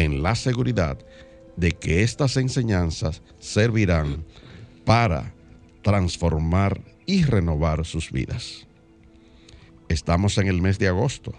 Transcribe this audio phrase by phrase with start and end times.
[0.00, 0.98] en la seguridad
[1.56, 4.24] de que estas enseñanzas servirán
[4.84, 5.34] para
[5.82, 8.66] transformar y renovar sus vidas.
[9.88, 11.34] Estamos en el mes de agosto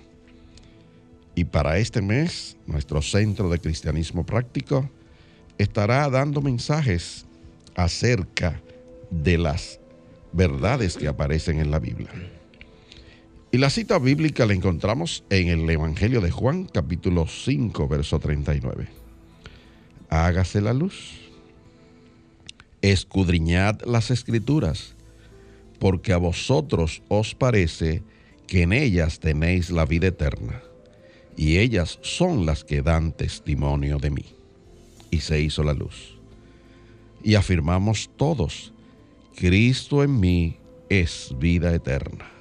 [1.33, 4.89] y para este mes nuestro Centro de Cristianismo Práctico
[5.57, 7.25] estará dando mensajes
[7.75, 8.61] acerca
[9.09, 9.79] de las
[10.33, 12.11] verdades que aparecen en la Biblia.
[13.53, 18.87] Y la cita bíblica la encontramos en el Evangelio de Juan, capítulo 5, verso 39.
[20.09, 21.19] Hágase la luz.
[22.81, 24.95] Escudriñad las escrituras,
[25.79, 28.03] porque a vosotros os parece
[28.47, 30.61] que en ellas tenéis la vida eterna,
[31.35, 34.25] y ellas son las que dan testimonio de mí.
[35.09, 36.17] Y se hizo la luz.
[37.21, 38.71] Y afirmamos todos,
[39.35, 40.55] Cristo en mí
[40.87, 42.40] es vida eterna.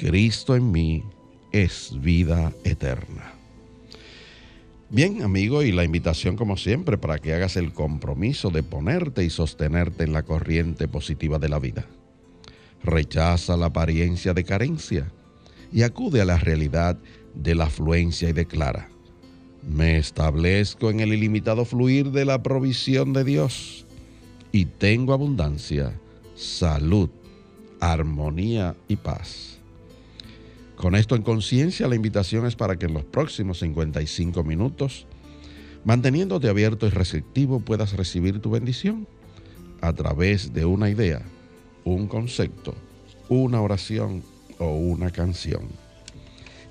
[0.00, 1.04] Cristo en mí
[1.52, 3.34] es vida eterna.
[4.88, 9.28] Bien, amigo, y la invitación como siempre para que hagas el compromiso de ponerte y
[9.28, 11.84] sostenerte en la corriente positiva de la vida.
[12.82, 15.12] Rechaza la apariencia de carencia
[15.70, 16.98] y acude a la realidad
[17.34, 18.88] de la afluencia y declara,
[19.68, 23.84] me establezco en el ilimitado fluir de la provisión de Dios
[24.50, 25.92] y tengo abundancia,
[26.34, 27.10] salud,
[27.80, 29.49] armonía y paz.
[30.80, 35.06] Con esto en conciencia, la invitación es para que en los próximos 55 minutos,
[35.84, 39.06] manteniéndote abierto y receptivo, puedas recibir tu bendición
[39.82, 41.20] a través de una idea,
[41.84, 42.74] un concepto,
[43.28, 44.22] una oración
[44.58, 45.68] o una canción.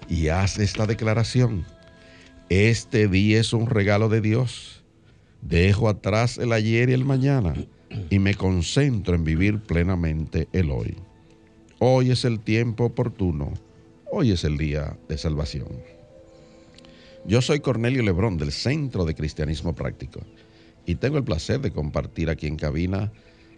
[0.09, 1.63] Y haz esta declaración.
[2.49, 4.83] Este día es un regalo de Dios.
[5.43, 7.53] Dejo atrás el ayer y el mañana
[8.09, 10.95] y me concentro en vivir plenamente el hoy.
[11.77, 13.53] Hoy es el tiempo oportuno
[14.11, 15.67] Hoy es el día de salvación.
[17.25, 20.21] Yo soy Cornelio Lebrón del Centro de Cristianismo Práctico
[20.87, 23.11] y tengo el placer de compartir aquí en cabina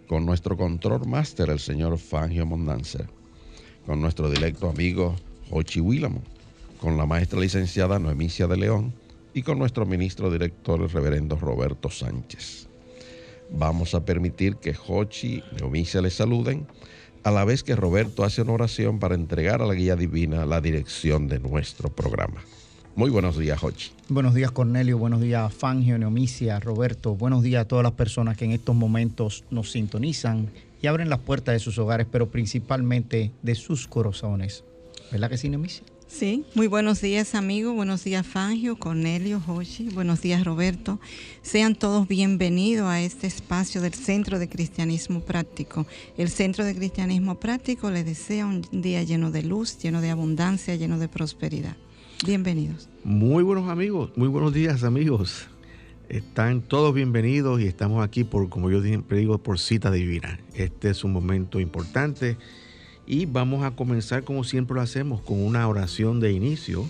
[0.06, 3.06] con nuestro control máster, el señor Fangio Mondanzer,
[3.86, 5.16] con nuestro directo amigo
[5.48, 6.22] Jochi Willamo,
[6.78, 8.92] con la maestra licenciada Noemicia de León
[9.32, 12.68] y con nuestro ministro director, el reverendo Roberto Sánchez.
[13.48, 16.66] Vamos a permitir que Jochi y Noemicia les saluden
[17.24, 20.60] a la vez que Roberto hace una oración para entregar a la guía divina la
[20.60, 22.42] dirección de nuestro programa.
[22.94, 23.90] Muy buenos días, Jochi.
[24.08, 24.98] Buenos días, Cornelio.
[24.98, 27.14] Buenos días, Fangio, Neomicia, Roberto.
[27.14, 30.50] Buenos días a todas las personas que en estos momentos nos sintonizan
[30.82, 34.64] y abren las puertas de sus hogares, pero principalmente de sus corazones.
[35.10, 35.84] ¿Verdad que sí, Neomicia?
[36.12, 41.00] Sí, muy buenos días amigos, buenos días Fangio, Cornelio, Joshi, buenos días Roberto.
[41.40, 45.86] Sean todos bienvenidos a este espacio del Centro de Cristianismo Práctico.
[46.18, 50.76] El Centro de Cristianismo Práctico les desea un día lleno de luz, lleno de abundancia,
[50.76, 51.76] lleno de prosperidad.
[52.26, 52.90] Bienvenidos.
[53.04, 55.48] Muy buenos amigos, muy buenos días amigos.
[56.10, 60.38] Están todos bienvenidos y estamos aquí por, como yo siempre digo, por cita divina.
[60.52, 62.36] Este es un momento importante
[63.12, 66.88] y vamos a comenzar como siempre lo hacemos con una oración de inicio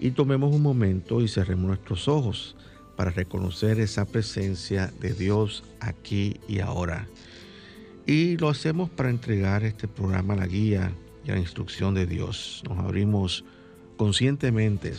[0.00, 2.56] y tomemos un momento y cerremos nuestros ojos
[2.96, 7.06] para reconocer esa presencia de Dios aquí y ahora.
[8.06, 10.90] Y lo hacemos para entregar este programa a la guía
[11.26, 12.62] y a la instrucción de Dios.
[12.66, 13.44] Nos abrimos
[13.98, 14.94] conscientemente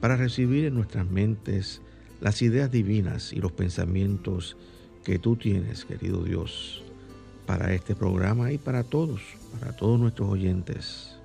[0.00, 1.80] para recibir en nuestras mentes
[2.20, 4.56] las ideas divinas y los pensamientos
[5.04, 6.82] que tú tienes, querido Dios,
[7.46, 9.20] para este programa y para todos
[9.58, 11.18] para todos nuestros oyentes.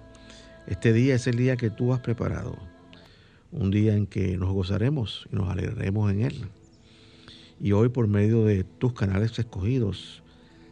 [0.68, 2.58] Este día es el día que tú has preparado,
[3.52, 6.48] un día en que nos gozaremos y nos alegraremos en él.
[7.60, 10.22] Y hoy por medio de tus canales escogidos,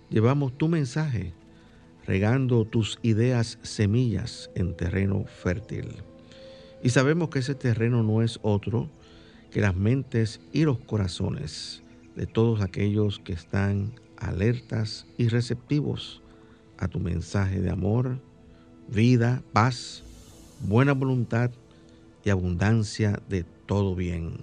[0.10, 1.34] llevamos tu mensaje,
[2.06, 5.88] regando tus ideas semillas en terreno fértil.
[6.84, 8.90] Y sabemos que ese terreno no es otro
[9.50, 11.82] que las mentes y los corazones
[12.16, 16.22] de todos aquellos que están alertas y receptivos
[16.78, 18.20] a tu mensaje de amor,
[18.88, 20.04] vida, paz,
[20.60, 21.52] buena voluntad
[22.24, 24.38] y abundancia de todo bien.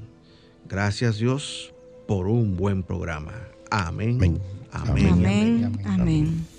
[0.68, 1.74] Gracias Dios
[2.06, 3.34] por un buen programa.
[3.70, 4.40] Amén.
[4.72, 5.08] Amén.
[5.12, 5.80] Amén.
[5.84, 6.51] Amén.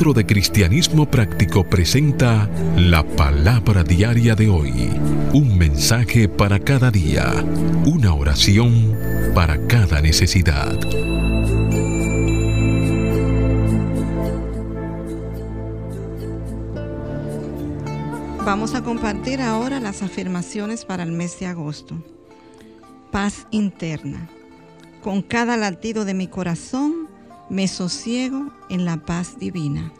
[0.00, 4.88] Centro de Cristianismo Práctico presenta la palabra diaria de hoy.
[5.34, 7.44] Un mensaje para cada día.
[7.84, 8.96] Una oración
[9.34, 10.72] para cada necesidad.
[18.46, 22.02] Vamos a compartir ahora las afirmaciones para el mes de agosto.
[23.12, 24.30] Paz interna.
[25.02, 27.06] Con cada latido de mi corazón,
[27.50, 29.92] me sosiego en la paz divina.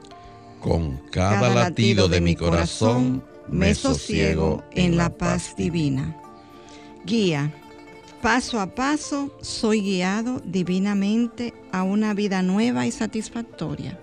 [0.61, 6.17] Con cada, latido de mi corazón, me sosiego en la paz divina.
[7.05, 7.53] Guía.
[8.23, 13.99] Paso a paso soy guiado divinamente a una vida nueva y satisfactoria.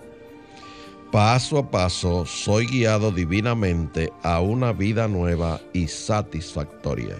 [1.12, 7.16] Paso a paso soy guiado divinamente a una vida nueva y satisfactoria.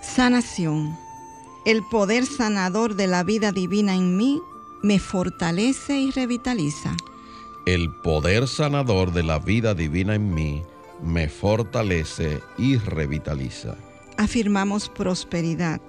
[0.00, 0.96] Sanación.
[1.66, 4.40] El poder sanador de la vida divina en mí
[4.86, 6.96] me fortalece y revitaliza.
[7.66, 10.62] El poder sanador de la vida divina en mí
[11.02, 13.74] me fortalece y revitaliza.
[14.16, 15.80] Afirmamos prosperidad.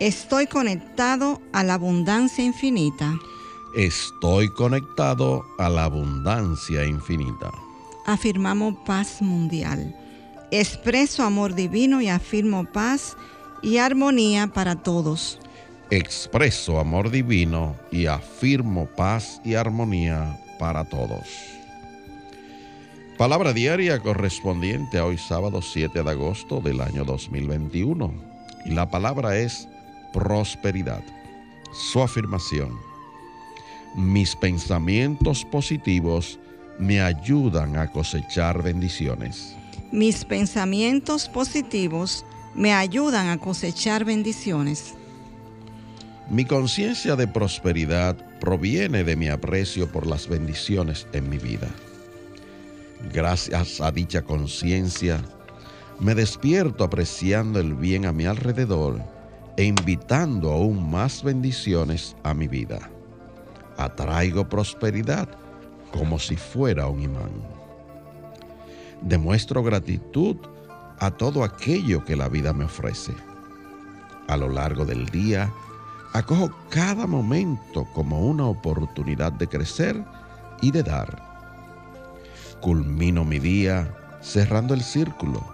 [0.00, 3.14] Estoy conectado a la abundancia infinita.
[3.76, 7.52] Estoy conectado a la abundancia infinita.
[8.06, 9.94] Afirmamos paz mundial.
[10.50, 13.14] Expreso amor divino y afirmo paz
[13.60, 15.38] y armonía para todos
[15.90, 21.26] expreso amor divino y afirmo paz y armonía para todos.
[23.16, 28.12] Palabra diaria correspondiente a hoy sábado 7 de agosto del año 2021.
[28.66, 29.68] Y la palabra es
[30.12, 31.02] prosperidad.
[31.72, 32.78] Su afirmación.
[33.94, 36.38] Mis pensamientos positivos
[36.78, 39.54] me ayudan a cosechar bendiciones.
[39.92, 44.94] Mis pensamientos positivos me ayudan a cosechar bendiciones.
[46.28, 51.68] Mi conciencia de prosperidad proviene de mi aprecio por las bendiciones en mi vida.
[53.12, 55.20] Gracias a dicha conciencia,
[56.00, 59.00] me despierto apreciando el bien a mi alrededor
[59.56, 62.90] e invitando aún más bendiciones a mi vida.
[63.76, 65.28] Atraigo prosperidad
[65.92, 67.30] como si fuera un imán.
[69.00, 70.36] Demuestro gratitud
[70.98, 73.12] a todo aquello que la vida me ofrece.
[74.26, 75.52] A lo largo del día,
[76.16, 80.02] Acojo cada momento como una oportunidad de crecer
[80.62, 81.22] y de dar.
[82.62, 85.44] Culmino mi día cerrando el círculo,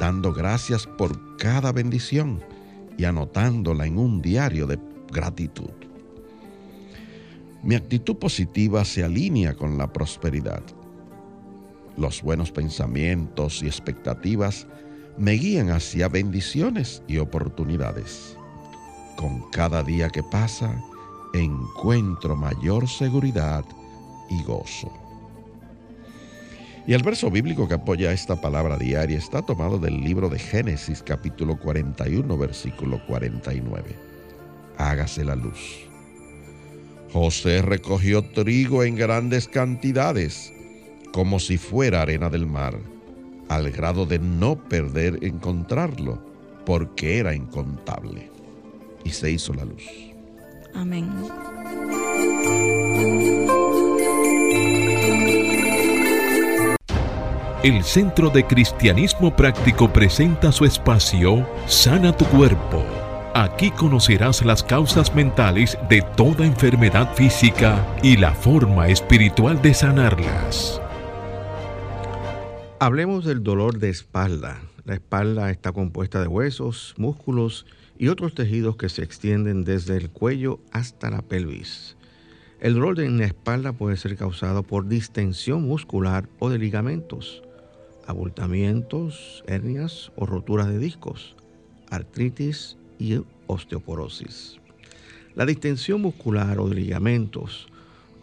[0.00, 2.42] dando gracias por cada bendición
[2.98, 4.80] y anotándola en un diario de
[5.12, 5.70] gratitud.
[7.62, 10.64] Mi actitud positiva se alinea con la prosperidad.
[11.96, 14.66] Los buenos pensamientos y expectativas
[15.16, 18.36] me guían hacia bendiciones y oportunidades.
[19.16, 20.74] Con cada día que pasa,
[21.32, 23.64] encuentro mayor seguridad
[24.28, 24.92] y gozo.
[26.86, 31.02] Y el verso bíblico que apoya esta palabra diaria está tomado del libro de Génesis
[31.02, 33.96] capítulo 41 versículo 49.
[34.76, 35.86] Hágase la luz.
[37.12, 40.52] José recogió trigo en grandes cantidades,
[41.12, 42.76] como si fuera arena del mar,
[43.48, 46.20] al grado de no perder encontrarlo,
[46.66, 48.33] porque era incontable
[49.04, 49.84] y se hizo la luz.
[50.74, 51.08] Amén.
[57.62, 62.84] El Centro de Cristianismo Práctico presenta su espacio Sana tu Cuerpo.
[63.34, 70.80] Aquí conocerás las causas mentales de toda enfermedad física y la forma espiritual de sanarlas.
[72.80, 74.60] Hablemos del dolor de espalda.
[74.84, 77.64] La espalda está compuesta de huesos, músculos
[77.98, 81.96] y otros tejidos que se extienden desde el cuello hasta la pelvis.
[82.60, 87.42] El dolor en la espalda puede ser causado por distensión muscular o de ligamentos,
[88.06, 91.36] abultamientos, hernias o roturas de discos,
[91.90, 94.58] artritis y osteoporosis.
[95.34, 97.68] La distensión muscular o de ligamentos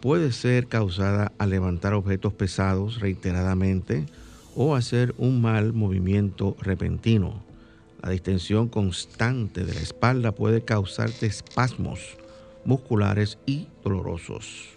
[0.00, 4.06] puede ser causada al levantar objetos pesados reiteradamente
[4.56, 7.51] o hacer un mal movimiento repentino.
[8.02, 12.16] La distensión constante de la espalda puede causarte espasmos
[12.64, 14.70] musculares y dolorosos.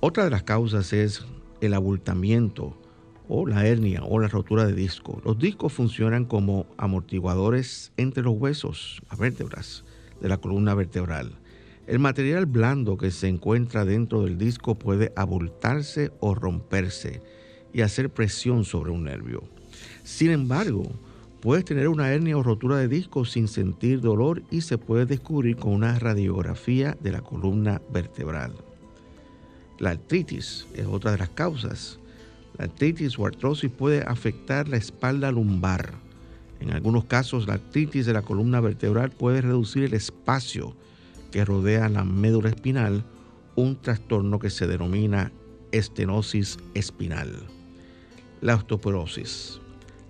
[0.00, 1.24] Otra de las causas es
[1.60, 2.76] el abultamiento
[3.28, 5.20] o la hernia o la rotura de disco.
[5.24, 9.84] Los discos funcionan como amortiguadores entre los huesos, las vértebras
[10.20, 11.32] de la columna vertebral.
[11.88, 17.22] El material blando que se encuentra dentro del disco puede abultarse o romperse
[17.72, 19.44] y hacer presión sobre un nervio.
[20.04, 20.90] Sin embargo,
[21.46, 25.54] puedes tener una hernia o rotura de disco sin sentir dolor y se puede descubrir
[25.54, 28.52] con una radiografía de la columna vertebral.
[29.78, 32.00] La artritis es otra de las causas.
[32.58, 35.94] La artritis o artrosis puede afectar la espalda lumbar.
[36.58, 40.74] En algunos casos, la artritis de la columna vertebral puede reducir el espacio
[41.30, 43.04] que rodea la médula espinal,
[43.54, 45.30] un trastorno que se denomina
[45.70, 47.30] estenosis espinal.
[48.40, 49.60] La osteoporosis.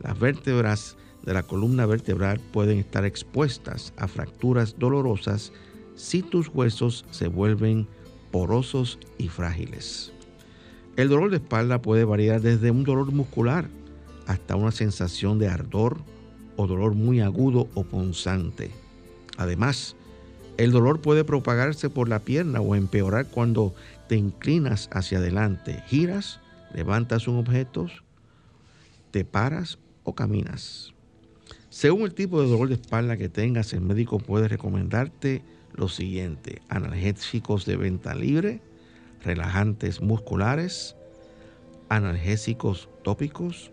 [0.02, 5.52] Las vértebras de la columna vertebral pueden estar expuestas a fracturas dolorosas
[5.96, 7.86] si tus huesos se vuelven
[8.30, 10.12] porosos y frágiles.
[10.96, 13.68] El dolor de espalda puede variar desde un dolor muscular
[14.26, 15.98] hasta una sensación de ardor
[16.56, 18.70] o dolor muy agudo o punzante.
[19.36, 19.96] Además,
[20.56, 23.74] el dolor puede propagarse por la pierna o empeorar cuando
[24.08, 26.40] te inclinas hacia adelante, giras,
[26.72, 27.88] levantas un objeto,
[29.10, 30.95] te paras o caminas.
[31.76, 35.42] Según el tipo de dolor de espalda que tengas, el médico puede recomendarte
[35.74, 38.62] lo siguiente, analgésicos de venta libre,
[39.22, 40.96] relajantes musculares,
[41.90, 43.72] analgésicos tópicos,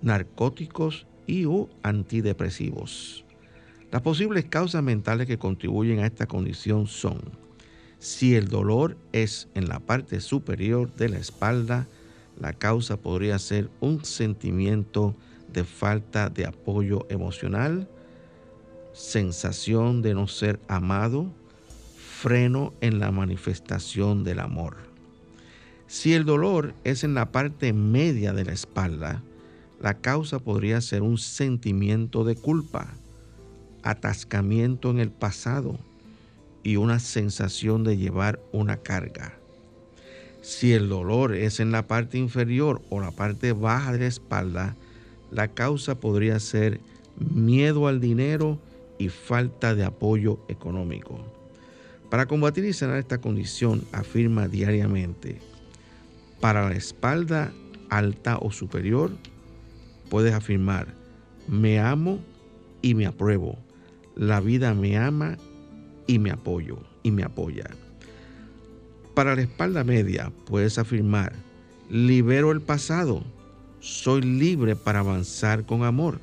[0.00, 3.24] narcóticos y o antidepresivos.
[3.90, 7.20] Las posibles causas mentales que contribuyen a esta condición son
[7.98, 11.88] si el dolor es en la parte superior de la espalda,
[12.38, 15.16] la causa podría ser un sentimiento
[15.52, 17.88] de falta de apoyo emocional,
[18.92, 21.32] sensación de no ser amado,
[21.96, 24.76] freno en la manifestación del amor.
[25.86, 29.22] Si el dolor es en la parte media de la espalda,
[29.80, 32.88] la causa podría ser un sentimiento de culpa,
[33.82, 35.78] atascamiento en el pasado
[36.62, 39.38] y una sensación de llevar una carga.
[40.42, 44.76] Si el dolor es en la parte inferior o la parte baja de la espalda,
[45.30, 46.80] la causa podría ser
[47.18, 48.58] miedo al dinero
[48.98, 51.18] y falta de apoyo económico.
[52.10, 55.40] Para combatir y sanar esta condición, afirma diariamente,
[56.40, 57.52] para la espalda
[57.90, 59.10] alta o superior,
[60.08, 60.88] puedes afirmar,
[61.46, 62.20] me amo
[62.82, 63.58] y me apruebo.
[64.16, 65.36] La vida me ama
[66.06, 67.70] y me apoyo y me apoya.
[69.14, 71.32] Para la espalda media, puedes afirmar,
[71.90, 73.22] libero el pasado,
[73.80, 76.20] soy libre para avanzar con amor.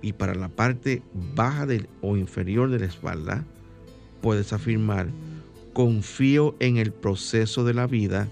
[0.00, 1.02] Y para la parte
[1.34, 1.66] baja
[2.02, 3.44] o inferior de la espalda,
[4.20, 5.08] puedes afirmar,
[5.72, 8.28] confío en el proceso de la vida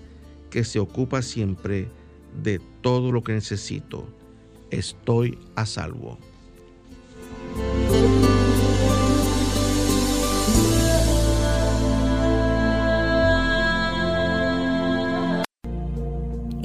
[0.51, 1.89] que se ocupa siempre
[2.43, 4.07] de todo lo que necesito.
[4.71, 6.19] Estoy a salvo.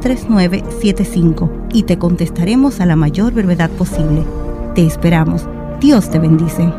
[0.00, 4.24] 3975 y te contestaremos a la mayor brevedad posible.
[4.74, 5.48] Te esperamos.
[5.80, 6.72] Dios te bendice.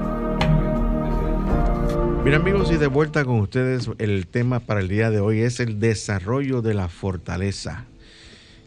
[2.24, 5.60] Bien amigos y de vuelta con ustedes, el tema para el día de hoy es
[5.60, 7.86] el desarrollo de la fortaleza.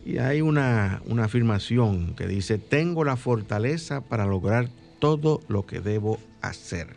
[0.04, 5.80] Y hay una, una afirmación que dice, tengo la fortaleza para lograr todo lo que
[5.80, 6.88] debo hacer.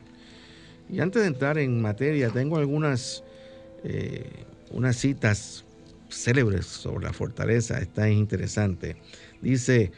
[0.89, 3.23] Y antes de entrar en materia, tengo algunas
[3.83, 5.65] eh, unas citas
[6.13, 8.95] célebres sobre la fortaleza, está interesante.
[9.41, 9.91] Dice,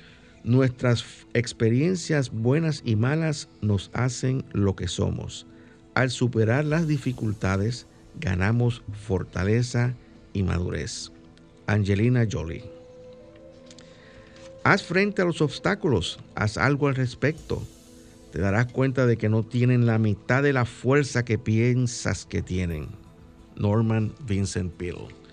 [0.44, 5.48] nuestras experiencias buenas y malas nos hacen lo que somos.
[5.94, 7.88] Al superar las dificultades,
[8.20, 9.96] ganamos fortaleza
[10.34, 11.12] y madurez.
[11.68, 12.64] Angelina Jolie.
[14.64, 17.62] Haz frente a los obstáculos, haz algo al respecto.
[18.32, 22.42] te darás cuenta de que no tienen la mitad de la fuerza que piensas que
[22.42, 22.90] tienen.
[23.56, 25.25] Norman Vincent Peale.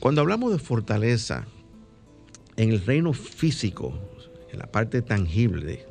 [0.00, 1.46] Cuando hablamos de fortaleza
[2.56, 3.94] en el reino físico,
[4.52, 5.86] en la parte tangible,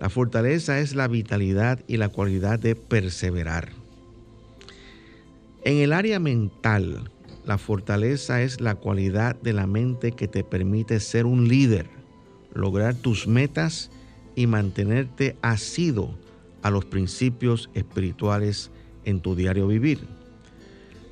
[0.00, 3.70] la fortaleza es la vitalidad y la cualidad de perseverar.
[5.64, 7.10] En el área mental,
[7.44, 11.88] la fortaleza es la cualidad de la mente que te permite ser un líder,
[12.54, 13.90] lograr tus metas
[14.36, 16.14] y mantenerte asido
[16.62, 18.70] a los principios espirituales
[19.04, 20.17] en tu diario vivir.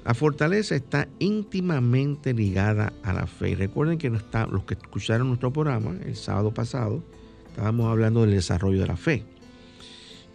[0.07, 3.51] La fortaleza está íntimamente ligada a la fe.
[3.51, 4.23] Y recuerden que los
[4.63, 7.03] que escucharon nuestro programa el sábado pasado,
[7.49, 9.25] estábamos hablando del desarrollo de la fe.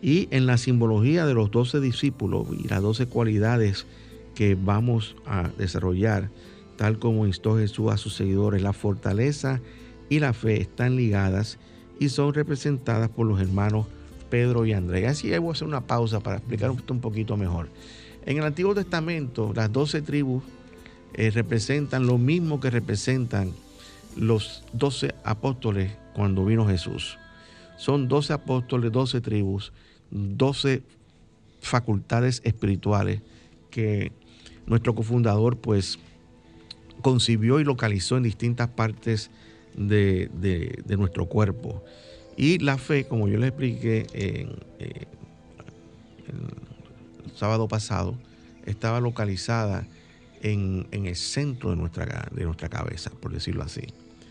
[0.01, 3.87] Y en la simbología de los doce discípulos y las doce cualidades
[4.35, 6.29] que vamos a desarrollar,
[6.75, 9.61] tal como instó Jesús a sus seguidores, la fortaleza
[10.09, 11.59] y la fe están ligadas
[11.97, 13.87] y son representadas por los hermanos
[14.29, 15.07] Pedro y Andrés.
[15.07, 17.69] Así voy a hacer una pausa para explicar esto un poquito mejor.
[18.25, 20.43] En el Antiguo Testamento, las doce tribus
[21.13, 23.51] eh, representan lo mismo que representan
[24.15, 27.17] los doce apóstoles cuando vino Jesús.
[27.77, 29.73] Son doce apóstoles, doce tribus,
[30.11, 30.83] doce
[31.61, 33.21] facultades espirituales
[33.69, 34.11] que
[34.65, 35.97] nuestro cofundador pues
[37.01, 39.31] concibió y localizó en distintas partes
[39.75, 40.29] de,
[40.97, 41.83] nuestro cuerpo.
[42.37, 44.49] Y la fe, como yo le expliqué en,
[46.27, 46.60] el
[47.35, 48.15] sábado pasado,
[48.65, 49.87] estaba localizada
[50.41, 53.81] en, el centro de nuestra, de nuestra cabeza, por decirlo así.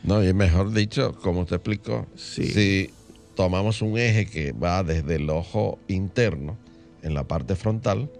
[0.02, 2.90] No, y mejor dicho, como usted explicó, si
[3.34, 6.56] tomamos un eje que va desde el ojo interno,
[7.02, 8.10] en la parte frontal,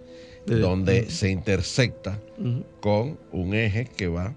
[0.45, 2.19] donde se intersecta
[2.79, 4.33] con un eje que va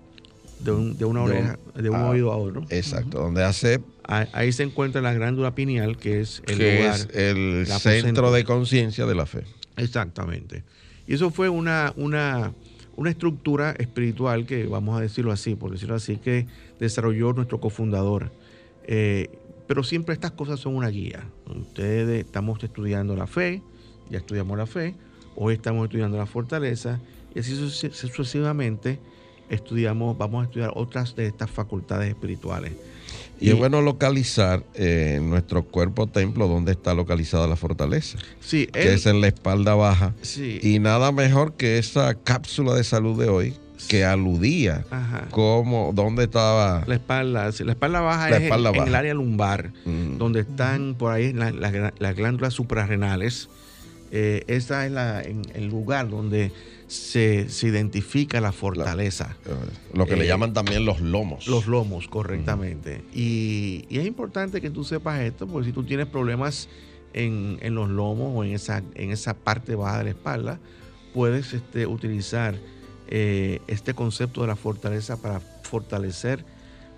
[0.60, 2.64] de, una oreja, de un oído a otro.
[2.70, 3.80] Exacto, donde hace...
[4.06, 9.14] Ahí se encuentra la glándula pineal, que es el, es el centro de conciencia de
[9.14, 9.44] la fe.
[9.76, 10.64] Exactamente.
[11.06, 12.52] Y eso fue una, una,
[12.96, 16.46] una estructura espiritual que, vamos a decirlo así, por decirlo así, que
[16.78, 18.32] desarrolló nuestro cofundador.
[18.84, 19.30] Eh,
[19.66, 21.24] pero siempre estas cosas son una guía.
[21.46, 23.62] Ustedes estamos estudiando la fe,
[24.10, 24.94] ya estudiamos la fe,
[25.36, 27.00] Hoy estamos estudiando la fortaleza
[27.34, 29.00] y así sucesivamente
[29.48, 32.72] estudiamos, vamos a estudiar otras de estas facultades espirituales.
[33.40, 38.18] Y, es bueno localizar en eh, nuestro cuerpo templo dónde está localizada la fortaleza.
[38.40, 40.14] Sí, que es en la espalda baja.
[40.62, 43.54] Y nada mejor que esa cápsula de salud de hoy
[43.88, 44.86] que aludía
[45.30, 47.50] como dónde estaba la espalda.
[47.58, 50.16] La espalda baja es en, el área lumbar, mm.
[50.16, 53.48] donde están por ahí las glándulas suprarrenales
[54.16, 56.52] eh, esa es la, en, el lugar donde
[56.86, 59.36] se, identifica la fortaleza.
[59.46, 59.50] Eh,
[59.94, 61.46] lo que le eh, llaman también los lomos.
[61.46, 63.02] Los lomos, correctamente.
[63.14, 66.68] y, es importante que tú sepas esto, porque si tú tienes problemas
[67.12, 70.60] en, los lomos o en esa, en esa parte baja de la espalda,
[71.12, 72.54] puedes este, utilizar
[73.06, 76.44] este concepto de la fortaleza para fortalecer,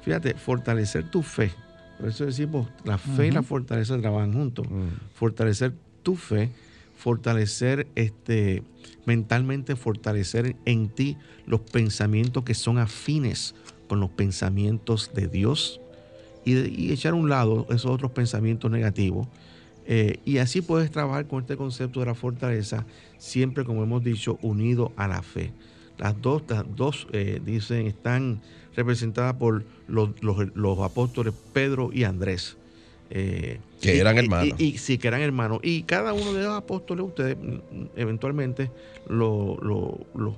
[0.02, 1.52] fíjate, fortalecer tu fe.
[1.98, 4.66] Por eso decimos, la fe y la fortaleza trabajan juntos.
[5.14, 6.50] Fortalecer tu fe
[6.96, 8.62] fortalecer este
[9.04, 13.54] mentalmente fortalecer en ti los pensamientos que son afines
[13.88, 15.80] con los pensamientos de Dios
[16.44, 19.26] y, echar a un lado esos otros pensamientos negativos.
[19.84, 22.86] Eh, y así puedes trabajar con este concepto de la fortaleza
[23.18, 25.52] siempre como hemos dicho unido a la fe.
[25.98, 26.42] Las dos,
[26.74, 28.40] dos eh, dicen están
[28.74, 32.56] representadas por los, los apóstoles Pedro y Andrés
[33.10, 34.58] eh, que eran hermanos.
[34.58, 35.60] Y, sí, que eran hermanos.
[35.62, 38.70] Y cada uno de los apóstoles, ustedes mm, eventualmente
[39.08, 40.34] lo, lo,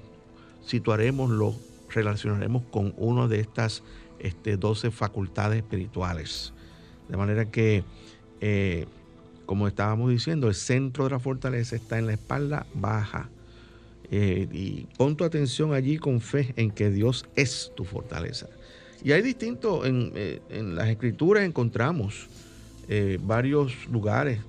[0.66, 1.54] situaremos, lo
[1.90, 3.82] relacionaremos con una de estas
[4.18, 6.52] este, 12 facultades espirituales.
[7.08, 7.84] De manera que,
[8.40, 8.86] eh,
[9.46, 13.30] como estábamos diciendo, el centro de la fortaleza está en la espalda baja.
[14.10, 18.46] Eh, y pon tu atención allí con fe en que Dios es tu fortaleza.
[19.02, 20.12] Y hay distintos, en,
[20.50, 22.28] en las escrituras encontramos
[22.88, 24.40] eh, varios lugares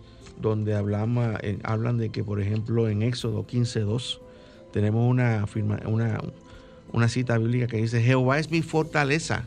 [0.41, 4.19] donde hablamos, hablan de que, por ejemplo, en Éxodo 15.2
[4.71, 5.45] tenemos una,
[5.86, 6.21] una,
[6.91, 9.45] una cita bíblica que dice, Jehová es mi fortaleza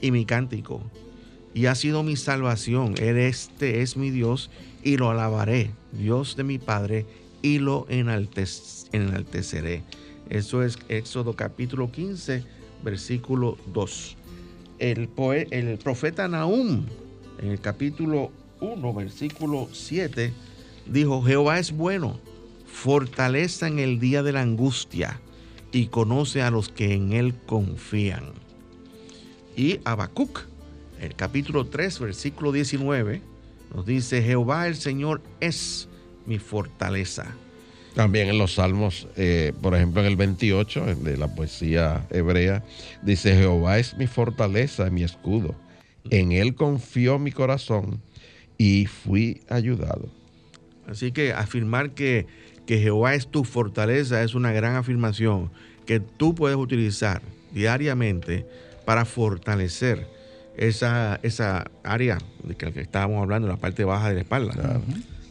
[0.00, 0.82] y mi cántico,
[1.54, 2.94] y ha sido mi salvación.
[2.98, 4.50] Él este es mi Dios
[4.82, 7.06] y lo alabaré, Dios de mi Padre,
[7.42, 9.82] y lo enalteceré.
[10.28, 12.44] Eso es Éxodo capítulo 15,
[12.84, 14.16] versículo 2.
[14.78, 15.08] El,
[15.50, 16.84] el profeta Nahum
[17.40, 20.32] en el capítulo 1, versículo 7,
[20.86, 22.20] dijo, Jehová es bueno,
[22.66, 25.20] fortaleza en el día de la angustia
[25.72, 28.32] y conoce a los que en él confían.
[29.56, 30.40] Y Habacuc,
[31.00, 33.22] el capítulo 3, versículo 19,
[33.74, 35.88] nos dice, Jehová el Señor es
[36.26, 37.26] mi fortaleza.
[37.94, 42.62] También en los salmos, eh, por ejemplo en el 28 de la poesía hebrea,
[43.02, 45.54] dice, Jehová es mi fortaleza, mi escudo.
[46.08, 48.00] En él confió mi corazón
[48.56, 50.08] y fui ayudado.
[50.86, 52.26] Así que afirmar que,
[52.66, 55.50] que Jehová es tu fortaleza es una gran afirmación
[55.86, 58.46] que tú puedes utilizar diariamente
[58.84, 60.06] para fortalecer
[60.56, 64.80] esa, esa área de que estábamos hablando, la parte baja de la espalda.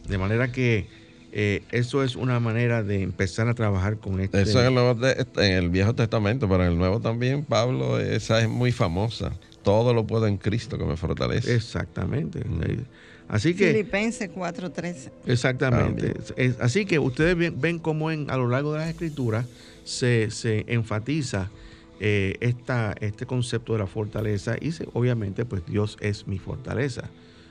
[0.08, 0.86] De manera que
[1.32, 4.42] eh, eso es una manera de empezar a trabajar con este.
[4.42, 8.48] Eso en el, en el, Viejo Testamento, pero en el Nuevo también, Pablo, esa es
[8.48, 9.32] muy famosa.
[9.70, 11.54] Todo lo puedo en Cristo que me fortalece.
[11.54, 12.42] Exactamente.
[13.28, 13.68] Así que.
[13.68, 15.10] Filipenses 4:13.
[15.26, 16.14] Exactamente.
[16.58, 19.46] así que ustedes ven, ven cómo en, a lo largo de las Escrituras
[19.84, 21.50] se, se enfatiza
[22.02, 27.10] eh, esta, este concepto de la fortaleza y obviamente pues Dios es mi fortaleza.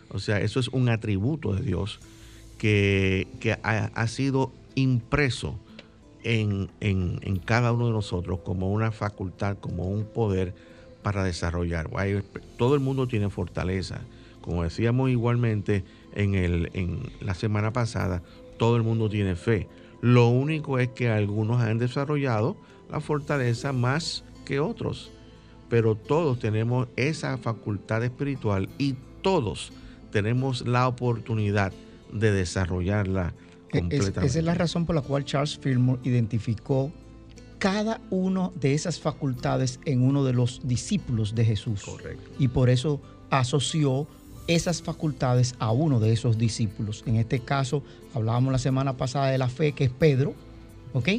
[0.09, 1.99] O sea, eso es un atributo de Dios
[2.57, 3.27] que,
[3.63, 5.59] ha, sido impreso
[6.23, 6.67] en,
[7.45, 10.55] cada uno de nosotros como una facultad, como un poder
[11.01, 11.89] para desarrollar.
[12.57, 14.01] Todo el mundo tiene fortaleza.
[14.41, 15.83] Como decíamos igualmente
[16.15, 18.21] en, el, en la semana pasada,
[18.57, 19.67] todo el mundo tiene fe.
[20.01, 22.57] Lo único es que algunos han desarrollado
[22.89, 25.11] la fortaleza más que otros,
[25.69, 29.71] pero todos tenemos esa facultad espiritual y todos
[30.11, 31.71] tenemos la oportunidad
[32.11, 33.33] de desarrollarla
[33.71, 34.25] completamente.
[34.25, 36.91] esa es la razón por la cual Charles Fillmore identificó
[37.59, 41.83] cada una de esas facultades en uno de los discípulos de Jesús.
[41.83, 42.31] Correcto.
[42.39, 44.07] Y por eso asoció
[44.47, 47.03] esas facultades a uno de esos discípulos.
[47.05, 47.83] En este caso,
[48.15, 50.33] hablábamos la semana pasada de la fe, que es Pedro,
[50.93, 51.09] ¿ok?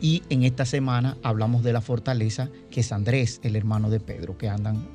[0.00, 4.38] Y en esta semana hablamos de la fortaleza, que es Andrés, el hermano de Pedro,
[4.38, 4.86] que andan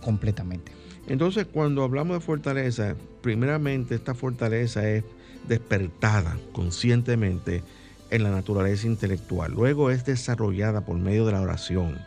[0.00, 0.72] completamente.
[1.06, 5.04] Entonces, cuando hablamos de fortaleza, primeramente esta fortaleza es
[5.46, 7.62] despertada conscientemente
[8.10, 9.52] en la naturaleza intelectual.
[9.52, 11.98] Luego es desarrollada por medio de la oración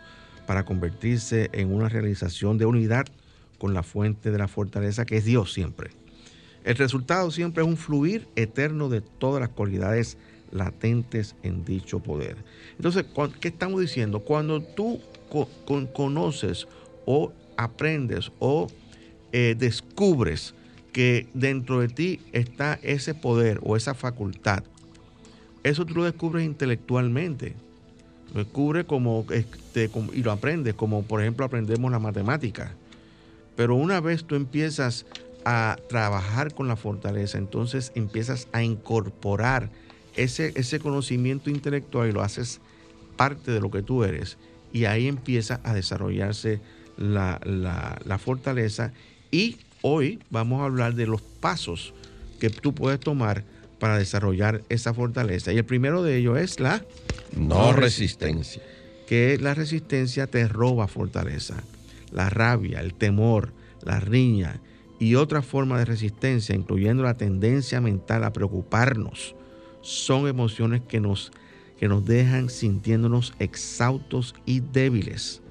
[0.48, 3.06] para convertirse en una realización de unidad
[3.58, 5.92] con la fuente de la fortaleza que es Dios siempre.
[6.64, 10.18] El resultado siempre es un fluir eterno de todas las cualidades
[10.52, 12.38] latentes en dicho poder.
[12.78, 13.06] Entonces,
[13.40, 14.22] ¿qué estamos diciendo?
[14.22, 15.00] Cuando tú
[15.94, 16.68] conoces
[17.06, 18.68] o aprendes o
[19.32, 20.54] eh, descubres
[20.92, 24.64] que dentro de ti está ese poder o esa facultad,
[25.64, 27.56] eso tú lo descubres intelectualmente.
[28.34, 32.76] Lo descubres como, este, y lo aprendes, como por ejemplo aprendemos la matemática.
[33.56, 35.06] Pero una vez tú empiezas
[35.46, 39.70] a trabajar con la fortaleza, entonces empiezas a incorporar
[40.16, 42.62] ese, ese conocimiento intelectual y lo haces
[43.16, 44.38] parte de lo que tú eres.
[44.72, 46.62] Y ahí empieza a desarrollarse
[46.98, 48.94] la, la, fortaleza.
[49.32, 51.94] Y hoy vamos a hablar de los pasos
[52.40, 53.44] que tú puedes tomar
[53.80, 55.52] para desarrollar esa fortaleza.
[55.54, 56.84] Y el primero de ellos es la
[57.36, 58.62] no, resistencia.
[59.08, 61.56] Que la resistencia te roba fortaleza.
[62.12, 63.52] La rabia, el temor,
[63.84, 64.60] la riña
[65.00, 69.34] y otra forma de resistencia, incluyendo la tendencia mental a preocuparnos,
[69.82, 71.32] son emociones que nos,
[71.80, 75.42] que nos dejan sintiéndonos exhaustos y débiles.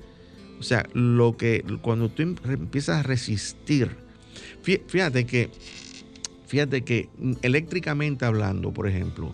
[0.61, 3.97] O sea, lo que cuando tú em, empiezas a resistir,
[4.63, 5.51] fíjate que,
[6.49, 9.33] fíjate que mm, eléctricamente hablando, por ejemplo,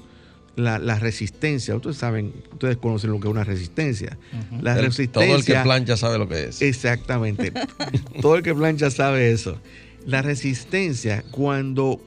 [0.56, 4.18] la, resistencia, ustedes saben, ustedes conocen lo que es una resistencia.
[4.60, 5.26] La resistencia.
[5.26, 6.62] Todo el que plancha sabe lo que es.
[6.62, 7.52] Exactamente.
[8.20, 9.60] todo el que plancha sabe eso.
[10.06, 12.00] La resistencia, cuando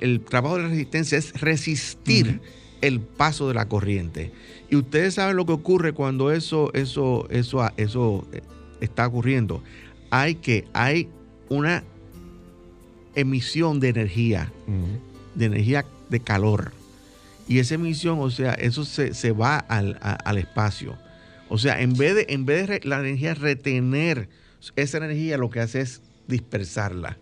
[0.00, 2.40] el trabajo de la resistencia es resistir
[2.80, 4.32] el paso de la corriente.
[4.70, 8.40] Y ustedes saben lo que ocurre cuando eso, eso, eso, eso eh,
[8.80, 9.62] está ocurriendo.
[10.10, 11.08] Hay que, hay
[11.48, 11.84] una
[13.14, 14.52] emisión de energía,
[15.34, 16.72] de energía de calor.
[17.48, 20.96] Y esa emisión, o sea, eso se, va al, al, espacio.
[21.48, 24.28] O sea, en vez de, en vez de la energía retener
[24.76, 27.18] esa energía, lo que hace es dispersarla.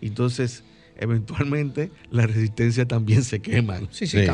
[0.00, 0.64] Entonces,
[1.00, 3.80] eventualmente la resistencia también se quema.
[3.90, 4.24] Sí, sí,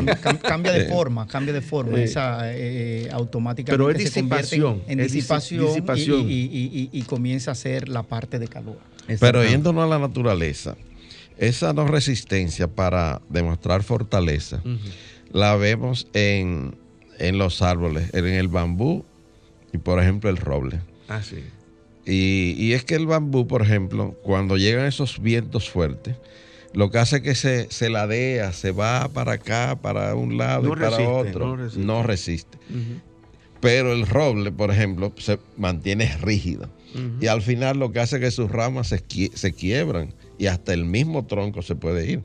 [0.42, 7.02] Cambia, de forma, cambia de forma, esa eh, automáticamente Pero es disipación, en disipación, Y,
[7.02, 8.78] comienza a ser la parte de calor.
[9.20, 10.76] Pero yéndonos a la naturaleza,
[11.38, 14.62] esa no resistencia para demostrar fortaleza,
[15.32, 16.76] la vemos en,
[17.18, 19.04] en los árboles, en el bambú
[19.72, 20.80] y por ejemplo el roble.
[21.08, 21.44] Ah, sí.
[22.08, 26.14] Y, es que el bambú, por ejemplo, cuando llegan esos vientos fuertes,
[26.72, 30.68] lo que hace es que se, se ladea, se va para acá, para un lado
[30.68, 31.56] y para otro.
[31.76, 32.58] No resiste.
[33.60, 36.68] Pero el roble, por ejemplo, se mantiene rígido.
[37.20, 39.02] Y al final lo que hace es que sus ramas se,
[39.34, 42.22] se quiebran y hasta el mismo tronco se puede ir.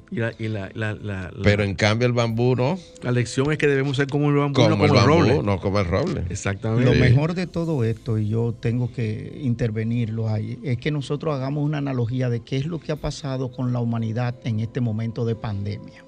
[1.44, 2.78] Pero en cambio el bambú no.
[3.02, 5.44] La lección es que debemos ser como el bambú, no como el, roble.
[5.44, 6.26] No como el roble.
[6.30, 6.86] Exactamente.
[6.86, 11.64] Lo mejor de todo esto, y yo tengo que intervenirlo ahí, es que nosotros hagamos
[11.64, 15.26] una analogía de qué es lo que ha pasado con la humanidad en este momento
[15.26, 16.04] de pandemia.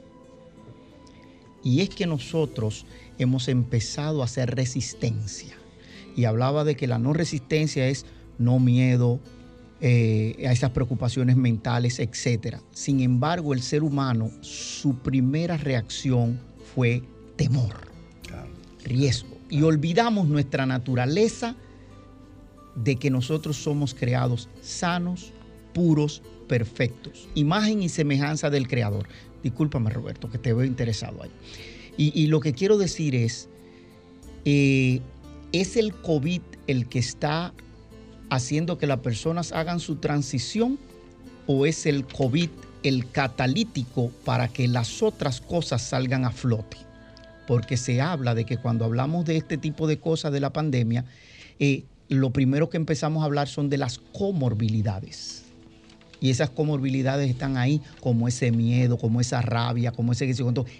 [1.63, 2.85] Y es que nosotros
[3.17, 5.55] hemos empezado a hacer resistencia.
[6.15, 8.05] Y hablaba de que la no resistencia es
[8.43, 9.19] no miedo,
[9.85, 12.57] eh, a esas preocupaciones mentales, etc.
[12.71, 16.39] Sin embargo, el ser humano, su primera reacción
[16.73, 17.03] fue
[17.35, 17.91] temor,
[18.85, 19.37] riesgo.
[19.49, 21.55] Y olvidamos nuestra naturaleza
[22.75, 25.33] de que nosotros somos creados sanos,
[25.73, 27.27] puros, perfectos.
[27.35, 29.07] Imagen y semejanza del Creador.
[29.43, 31.31] Discúlpame, Roberto, que te veo interesado ahí.
[31.97, 33.49] Y, lo que quiero decir es,
[34.45, 35.01] eh,
[35.51, 37.53] es el COVID el que está
[38.35, 40.79] haciendo que las personas hagan su transición
[41.47, 42.49] o es el COVID
[42.83, 46.77] el catalítico para que las otras cosas salgan a flote?
[47.47, 51.05] Porque se habla de que cuando hablamos de este tipo de cosas de la pandemia,
[51.59, 55.42] eh, lo primero que empezamos a hablar son de las comorbilidades
[56.23, 60.33] y esas comorbilidades están ahí, como ese miedo, como esa rabia, como ese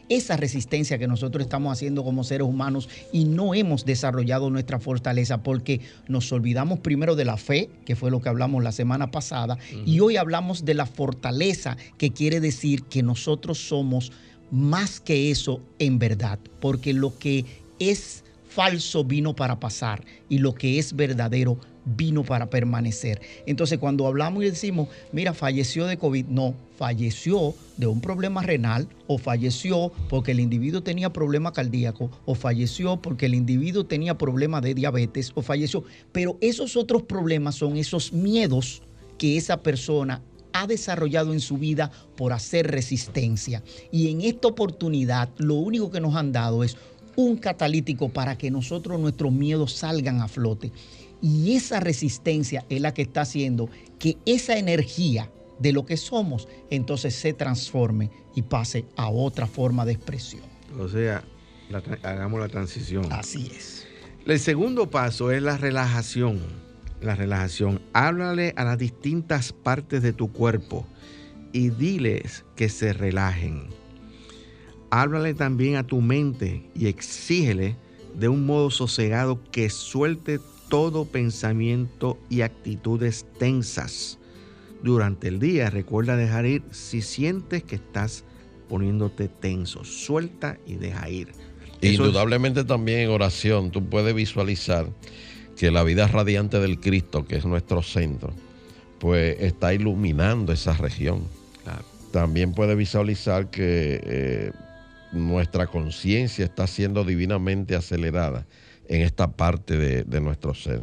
[0.07, 5.43] esa resistencia que nosotros estamos haciendo como seres humanos y no hemos desarrollado nuestra fortaleza
[5.43, 9.57] porque nos olvidamos primero de la fe, que fue lo que hablamos la semana pasada,
[9.85, 14.13] y hoy hablamos de la fortaleza, que quiere decir que nosotros somos
[14.49, 17.43] más que eso en verdad, porque lo que
[17.79, 23.21] es falso vino para pasar y lo que es verdadero vino para permanecer.
[23.45, 28.87] Entonces, cuando hablamos y decimos, mira, falleció de COVID, no, falleció de un problema renal
[29.07, 34.61] o falleció porque el individuo tenía problema cardíaco o falleció porque el individuo tenía problema
[34.61, 35.83] de diabetes o falleció.
[36.11, 38.81] Pero esos otros problemas son esos miedos
[39.17, 40.21] que esa persona
[40.53, 43.63] ha desarrollado en su vida por hacer resistencia.
[43.91, 46.77] Y en esta oportunidad lo único que nos han dado es
[47.15, 50.71] un catalítico para que nosotros nuestros miedos salgan a flote.
[51.23, 56.49] Y esa resistencia es la que está haciendo que esa energía de lo que somos
[56.69, 60.43] entonces se transforme y pase a otra forma de expresión.
[60.77, 61.23] O sea,
[62.03, 63.07] hagamos la transición.
[63.09, 63.87] Así es.
[64.25, 66.41] El segundo paso es la relajación.
[67.01, 67.81] La relajación.
[67.93, 70.85] Háblale a las distintas partes de tu cuerpo
[71.53, 73.69] y diles que se relajen.
[74.89, 77.77] Háblale también a tu mente y exígele
[78.13, 80.39] de un modo sosegado que suelte
[80.73, 84.17] todo pensamiento y actitudes tensas.
[84.81, 88.23] Durante el día recuerda dejar ir si sientes que estás
[88.69, 89.83] poniéndote tenso.
[89.83, 91.27] Suelta y deja ir.
[91.79, 94.87] Indudablemente también en oración tú puedes visualizar
[95.55, 98.33] que la vida radiante del Cristo, que es nuestro centro,
[98.97, 101.21] pues está iluminando esa región.
[102.11, 104.51] También puedes visualizar que eh,
[105.11, 108.47] nuestra conciencia está siendo divinamente acelerada
[108.87, 110.81] en esta parte de, nuestro ser.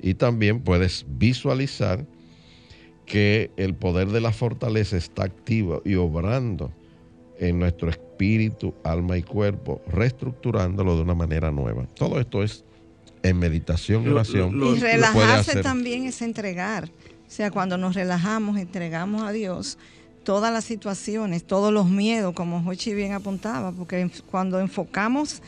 [0.00, 2.04] Y también puedes visualizar
[3.06, 6.72] que el poder de la fortaleza está activo y obrando
[7.38, 11.86] en nuestro espíritu, alma y cuerpo, reestructurándolo de una manera nueva.
[11.94, 12.64] Todo esto es
[13.22, 14.60] en meditación y oración.
[14.62, 16.84] y relajarse también es entregar.
[17.26, 19.78] O sea, cuando nos relajamos, entregamos a Dios
[20.22, 25.42] todas las situaciones, todos los miedos, como Jochi bien apuntaba, porque cuando enfocamos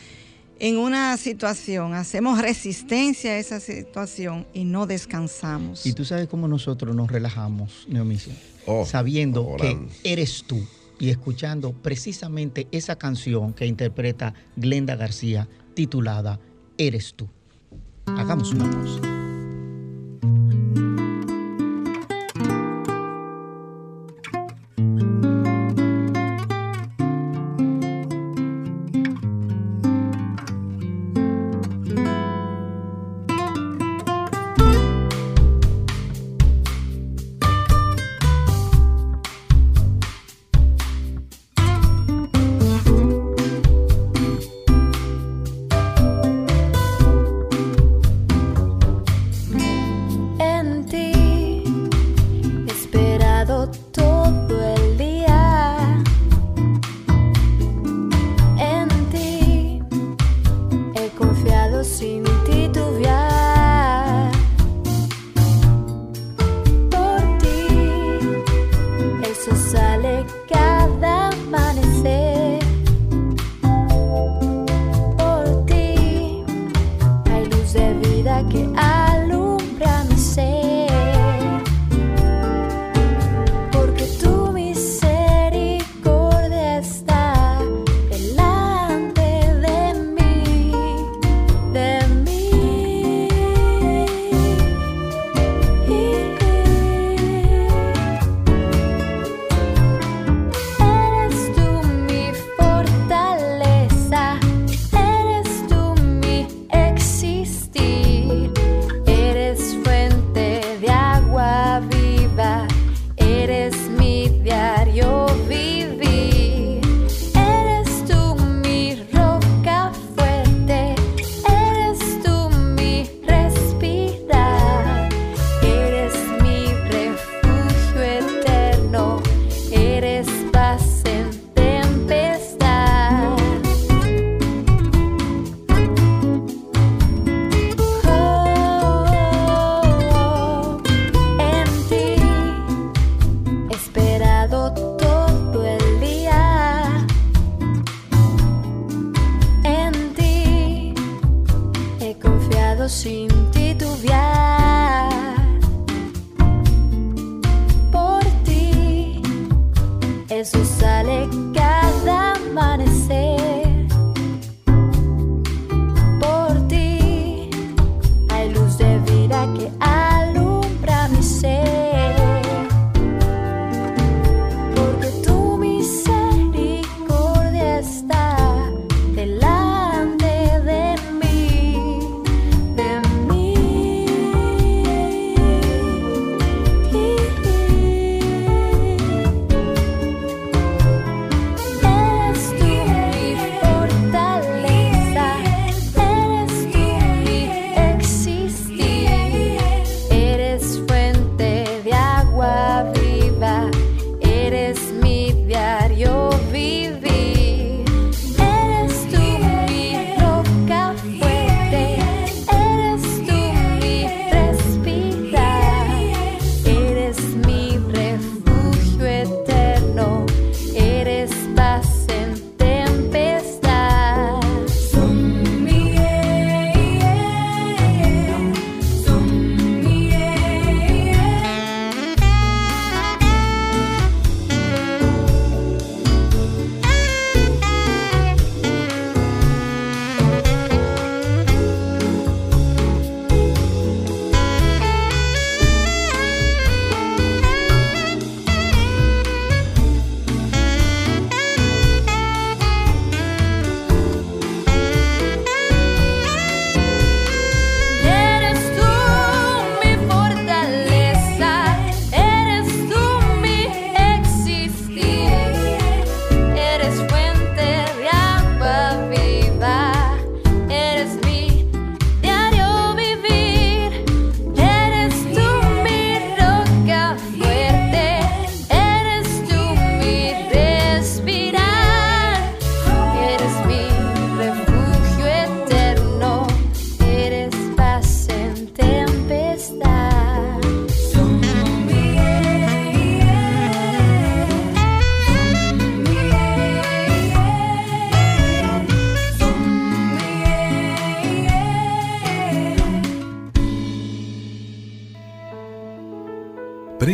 [0.60, 5.84] en una situación, hacemos resistencia a esa situación y no descansamos.
[5.86, 8.34] Y tú sabes cómo nosotros nos relajamos, Neomicia,
[8.66, 10.64] oh, sabiendo que eres tú
[10.98, 16.38] y escuchando precisamente esa canción que interpreta Glenda García titulada
[16.78, 17.28] Eres tú.
[18.06, 19.13] Hagamos una pausa.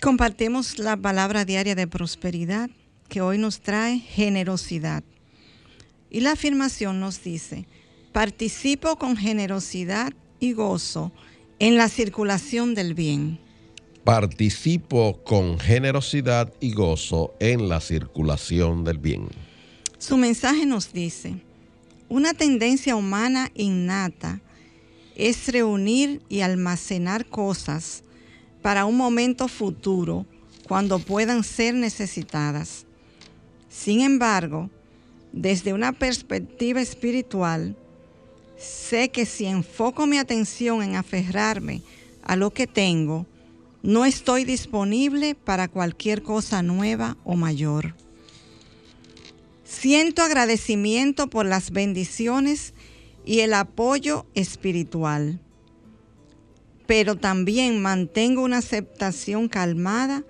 [0.00, 2.70] Compartimos la palabra diaria de prosperidad
[3.08, 5.02] que hoy nos trae generosidad.
[6.08, 7.66] Y la afirmación nos dice,
[8.12, 11.10] participo con generosidad y gozo
[11.58, 13.40] en la circulación del bien.
[14.04, 19.28] Participo con generosidad y gozo en la circulación del bien.
[19.98, 21.42] Su mensaje nos dice,
[22.08, 24.40] una tendencia humana innata
[25.16, 28.04] es reunir y almacenar cosas
[28.62, 30.26] para un momento futuro
[30.66, 32.86] cuando puedan ser necesitadas.
[33.68, 34.70] Sin embargo,
[35.32, 37.76] desde una perspectiva espiritual,
[38.56, 41.82] sé que si enfoco mi atención en aferrarme
[42.22, 43.26] a lo que tengo,
[43.82, 47.94] no estoy disponible para cualquier cosa nueva o mayor.
[49.64, 52.74] Siento agradecimiento por las bendiciones
[53.24, 55.40] y el apoyo espiritual
[56.88, 60.24] pero también mantengo una aceptación calmada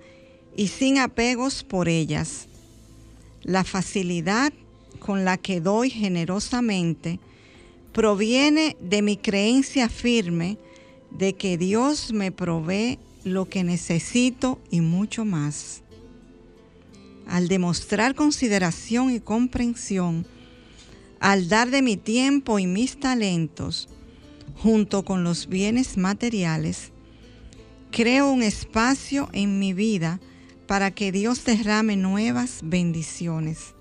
[0.57, 2.49] y sin apegos por ellas.
[3.43, 4.51] La facilidad
[4.99, 7.21] con la que doy generosamente
[7.93, 10.57] proviene de mi creencia firme
[11.11, 15.81] de que Dios me provee lo que necesito y mucho más.
[17.25, 20.27] Al demostrar consideración y comprensión,
[21.21, 23.87] al dar de mi tiempo y mis talentos,
[24.61, 26.91] junto con los bienes materiales,
[27.91, 30.19] creo un espacio en mi vida
[30.67, 33.73] para que Dios derrame nuevas bendiciones.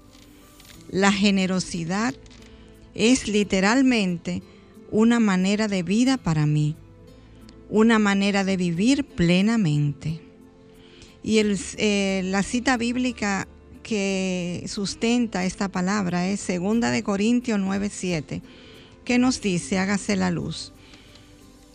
[0.91, 2.14] La generosidad
[2.95, 4.43] es literalmente
[4.91, 6.76] una manera de vida para mí,
[7.68, 10.20] una manera de vivir plenamente.
[11.22, 13.49] Y eh, la cita bíblica
[13.83, 18.43] que sustenta esta palabra es 2 de Corintios 9:7
[19.09, 20.70] que nos dice, hágase la luz.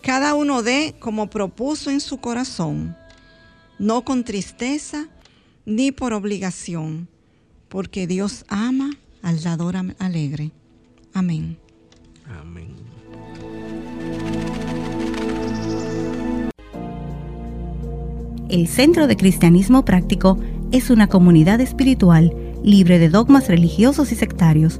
[0.04, 2.96] Cada uno dé como propuso en su corazón,
[3.80, 5.08] no con tristeza
[5.66, 7.08] ni por obligación,
[7.70, 8.92] porque Dios ama
[9.24, 10.52] al dador alegre.
[11.12, 11.58] Amén.
[12.40, 12.76] Amén.
[18.48, 20.38] El Centro de Cristianismo Práctico
[20.72, 22.32] es una comunidad espiritual
[22.64, 24.80] libre de dogmas religiosos y sectarios,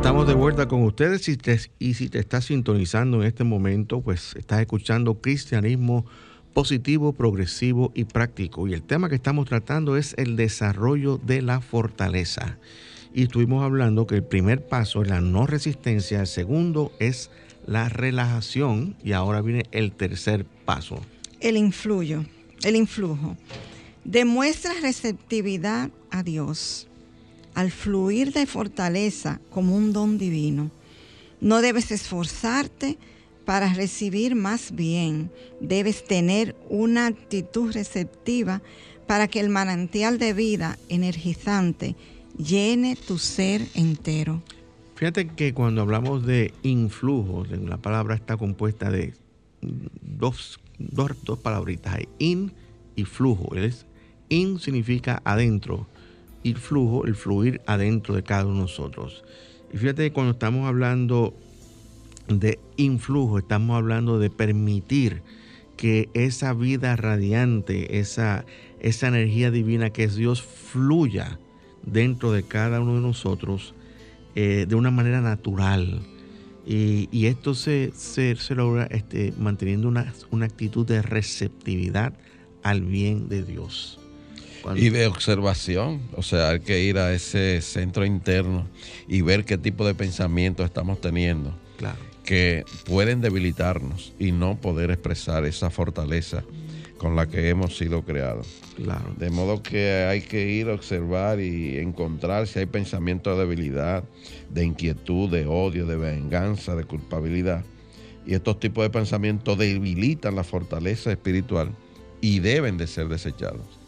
[0.00, 1.36] Estamos de vuelta con ustedes y,
[1.78, 6.06] y si te estás sintonizando en este momento, pues estás escuchando Cristianismo
[6.54, 8.66] positivo, progresivo y práctico.
[8.66, 12.56] Y el tema que estamos tratando es el desarrollo de la fortaleza.
[13.12, 17.30] Y estuvimos hablando que el primer paso es la no resistencia, el segundo es
[17.66, 20.98] la relajación y ahora viene el tercer paso.
[21.40, 22.24] El influyo,
[22.62, 23.36] el influjo.
[24.04, 26.89] Demuestra receptividad a Dios
[27.54, 30.70] al fluir de fortaleza como un don divino.
[31.40, 32.98] No debes esforzarte
[33.44, 35.30] para recibir más bien.
[35.60, 38.62] Debes tener una actitud receptiva
[39.06, 41.96] para que el manantial de vida energizante
[42.36, 44.42] llene tu ser entero.
[44.94, 49.14] Fíjate que cuando hablamos de influjo, la palabra está compuesta de
[49.62, 52.52] dos, dos, dos palabritas, in
[52.96, 53.50] y flujo.
[54.28, 55.86] In significa adentro
[56.42, 59.24] y flujo, el fluir adentro de cada uno de nosotros.
[59.72, 61.34] Y fíjate que cuando estamos hablando
[62.28, 65.22] de influjo, estamos hablando de permitir
[65.76, 68.44] que esa vida radiante, esa,
[68.80, 71.38] esa energía divina que es Dios, fluya
[71.82, 73.74] dentro de cada uno de nosotros
[74.34, 76.02] eh, de una manera natural.
[76.66, 82.12] Y, esto se, se, logra este, manteniendo una, una actitud de receptividad
[82.62, 83.99] al bien de Dios.
[84.76, 88.66] Y de observación, o sea, hay que ir a ese centro interno
[89.08, 91.54] y ver qué tipo de pensamiento estamos teniendo.
[91.78, 91.98] Claro.
[92.24, 96.44] Que pueden debilitarnos y no poder expresar esa fortaleza
[96.98, 98.46] con la que hemos sido creados.
[98.76, 99.14] Claro.
[99.16, 104.04] De modo que hay que ir a observar y encontrar si hay pensamientos de debilidad,
[104.50, 107.64] de inquietud, de odio, de venganza, de culpabilidad.
[108.26, 111.74] Y estos tipos de pensamientos debilitan la fortaleza espiritual
[112.20, 113.79] y deben de ser desechados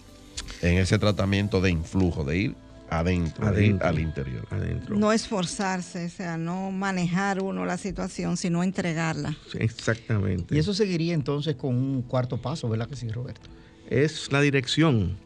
[0.63, 2.55] en ese tratamiento de influjo, de ir
[2.93, 4.47] adentro, al interior.
[4.51, 4.97] Adentro.
[4.97, 9.37] No esforzarse, o sea, no manejar uno la situación, sino entregarla.
[9.59, 10.55] exactamente.
[10.55, 13.49] Y eso seguiría entonces con un cuarto paso, ¿verdad que sí, Roberto?
[13.89, 15.17] Es la dirección.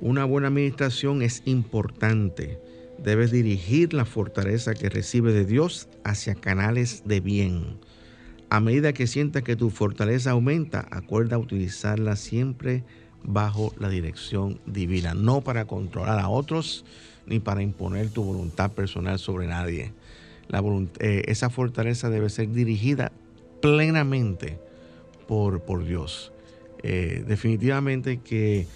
[0.00, 2.60] Una buena administración es importante.
[3.02, 7.78] Debes dirigir la fortaleza que recibe de Dios hacia canales de bien.
[8.48, 12.84] A medida que sientas que tu fortaleza aumenta, acuerda utilizarla siempre
[13.22, 16.84] bajo la dirección divina, no para controlar a otros
[17.26, 19.92] ni para imponer tu voluntad personal sobre nadie.
[20.48, 20.62] La
[21.00, 23.12] eh, esa fortaleza debe ser dirigida
[23.60, 24.58] plenamente
[25.26, 26.32] por, por Dios.
[26.82, 28.66] Eh, definitivamente que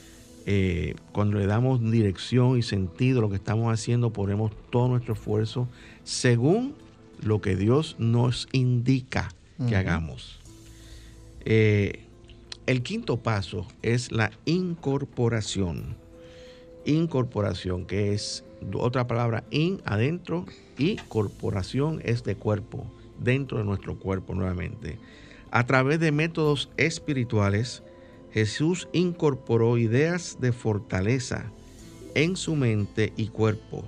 [0.47, 5.15] eh, cuando le damos dirección y sentido a lo que estamos haciendo, ponemos todo nuestro
[5.15, 5.69] esfuerzo
[6.03, 6.75] según
[7.23, 9.29] lo que Dios nos indica
[9.69, 10.41] que hagamos.
[12.71, 15.97] El quinto paso es la incorporación.
[16.85, 18.45] Incorporación, que es
[18.75, 20.47] otra palabra, in, adentro,
[20.79, 22.87] y corporación es de cuerpo,
[23.19, 25.01] dentro de nuestro cuerpo nuevamente.
[25.51, 27.83] A través de métodos espirituales,
[28.31, 31.51] Jesús incorporó ideas de fortaleza
[32.15, 33.83] en su mente y cuerpo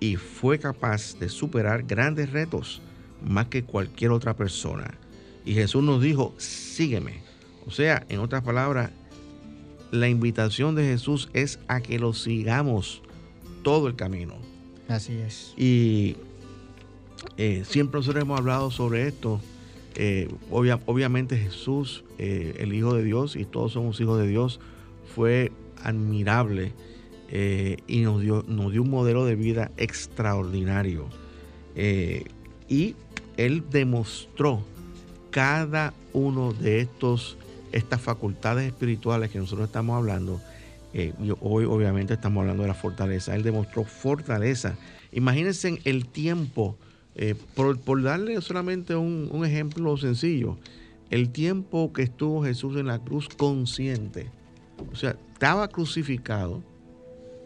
[0.00, 2.82] y fue capaz de superar grandes retos
[3.22, 4.98] más que cualquier otra persona.
[5.44, 7.33] Y Jesús nos dijo, sígueme.
[7.66, 8.90] O sea, en otras palabras,
[9.90, 13.02] la invitación de Jesús es a que lo sigamos
[13.62, 14.34] todo el camino.
[14.88, 15.54] Así es.
[15.56, 16.16] Y
[17.36, 19.40] eh, siempre nosotros hemos hablado sobre esto.
[19.96, 24.60] Eh, obviamente Jesús, eh, el Hijo de Dios, y todos somos hijos de Dios,
[25.14, 25.52] fue
[25.82, 26.72] admirable
[27.88, 31.08] y nos dio, nos dio un modelo de vida extraordinario.
[32.68, 32.94] y
[33.36, 34.62] Él demostró
[35.30, 37.36] cada uno de estos
[37.74, 40.40] estas facultades espirituales que nosotros estamos hablando,
[40.92, 44.76] eh, hoy obviamente estamos hablando de la fortaleza, él demostró fortaleza.
[45.12, 46.76] Imagínense el tiempo,
[47.16, 50.56] eh, por, darle solamente un, ejemplo sencillo,
[51.10, 54.30] el tiempo que estuvo Jesús en la cruz consciente,
[54.92, 56.62] o sea, estaba crucificado,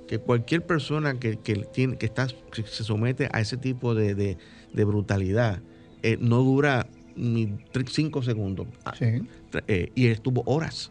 [0.07, 4.39] que cualquier persona que, que tiene, que está, se somete a ese tipo de, de-
[4.85, 5.61] brutalidad
[6.03, 8.67] eh, no dura ni tre- cinco segundos.
[8.99, 9.23] Sí.
[9.67, 10.91] Eh, y estuvo horas.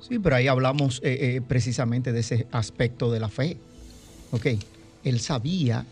[0.00, 3.56] Sí, pero ahí hablamos eh, eh, precisamente de ese aspecto de la fe.
[4.30, 4.46] Ok,
[5.04, 5.84] él sabía,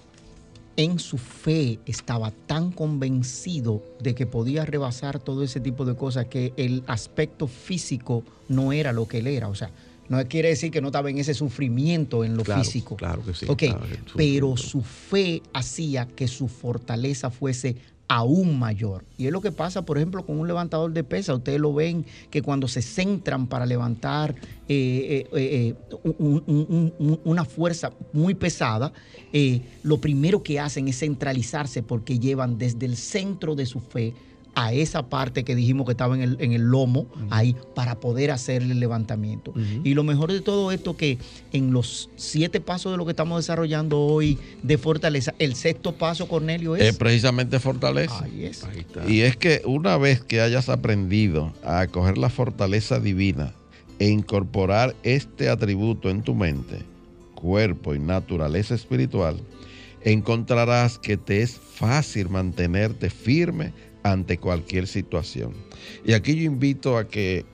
[0.77, 6.27] en su fe estaba tan convencido de que podía rebasar todo ese tipo de cosas
[6.27, 9.49] que el aspecto físico no era lo que él era.
[9.49, 9.71] O sea,
[10.09, 12.97] no quiere decir que no estaba en ese sufrimiento en lo Claro, físico.
[12.97, 13.87] claro que sí, Ok, claro
[14.17, 17.77] pero su fe hacía que su fortaleza fuese
[18.09, 19.05] aún mayor.
[19.17, 21.35] Y es lo que pasa, por ejemplo, con un levantador de pesa.
[21.35, 24.35] Ustedes lo ven que cuando se centran para levantar
[24.69, 25.75] eh, eh, eh,
[26.19, 28.93] un- un- un- una fuerza muy pesada,
[29.83, 34.15] lo primero que hacen es centralizarse porque llevan desde el centro de su fe
[34.55, 38.31] a esa parte que dijimos que estaba en el, en el lomo, ahí, para poder
[38.31, 39.53] hacer el levantamiento.
[39.83, 41.19] Y lo mejor de todo esto que
[41.53, 46.29] en los siete pasos de lo que estamos desarrollando hoy de fortaleza, el sexto paso,
[46.29, 46.83] Cornelio, es...
[46.83, 48.25] Es precisamente fortaleza.
[48.25, 48.65] Ahí es.
[48.65, 49.09] Ahí está.
[49.11, 53.55] Y es que una vez que hayas aprendido a acoger la fortaleza divina
[53.99, 56.83] e incorporar este atributo en tu mente,
[57.35, 59.41] cuerpo y naturaleza espiritual,
[60.03, 63.73] encontrarás que te es fácil mantenerte firme
[64.05, 65.55] ante cualquier situación.
[66.05, 67.45] Y aquí yo invito a que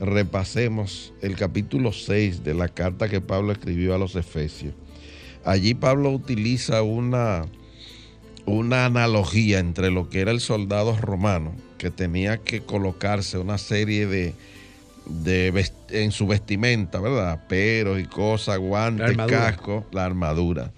[0.00, 4.72] repasemos el capítulo 6 de la carta que Pablo escribió a los Efesios.
[5.44, 7.44] Allí Pablo utiliza una,
[8.46, 14.06] una analogía entre lo que era el soldado romano, que tenía que colocarse una serie
[14.06, 14.34] de,
[15.06, 17.46] de en su vestimenta, ¿verdad?
[17.48, 19.38] Peros y cosas, guantes, armadura.
[19.38, 20.72] casco, la armadura.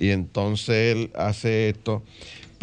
[0.00, 2.02] Y entonces él hace esto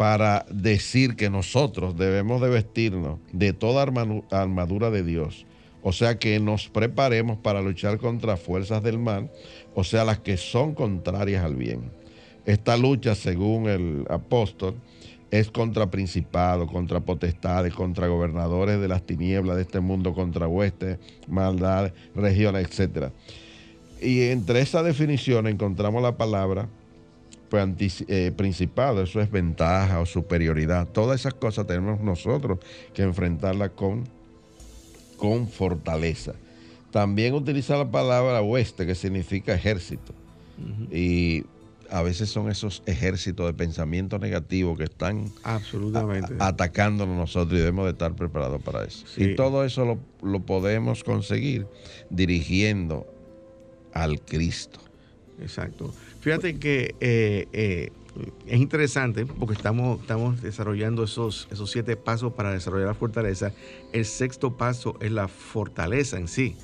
[0.00, 5.44] para decir que nosotros debemos de vestirnos de toda armadura de Dios.
[5.82, 9.30] O sea que nos preparemos para luchar contra fuerzas del mal,
[9.74, 11.90] o sea, las que son contrarias al bien.
[12.46, 14.76] Esta lucha, según el apóstol,
[15.30, 20.98] es contra principados, contra potestades, contra gobernadores de las tinieblas de este mundo, contra huestes,
[21.28, 23.10] maldad, regiones, etc.
[24.00, 26.70] Y entre esa definición encontramos la palabra
[27.52, 30.88] eh, principado, eso es ventaja o superioridad.
[30.88, 32.58] Todas esas cosas tenemos nosotros
[32.94, 34.04] que enfrentarlas con,
[35.16, 36.34] con fortaleza.
[36.90, 40.12] También utiliza la palabra hueste, que significa ejército.
[40.90, 41.44] Y
[41.88, 46.34] a veces son esos ejércitos de pensamiento negativo que están Absolutamente.
[46.38, 49.06] atacándonos nosotros y debemos de estar preparados para eso.
[49.06, 49.24] Sí.
[49.24, 51.66] Y todo eso lo, lo podemos conseguir
[52.10, 53.06] dirigiendo
[53.92, 54.80] al Cristo.
[55.40, 55.92] Exacto.
[56.20, 57.90] Fíjate que eh, eh,
[58.46, 63.52] es interesante porque estamos, estamos desarrollando esos, esos siete pasos para desarrollar la fortaleza.
[63.92, 66.56] El sexto paso es la fortaleza en sí.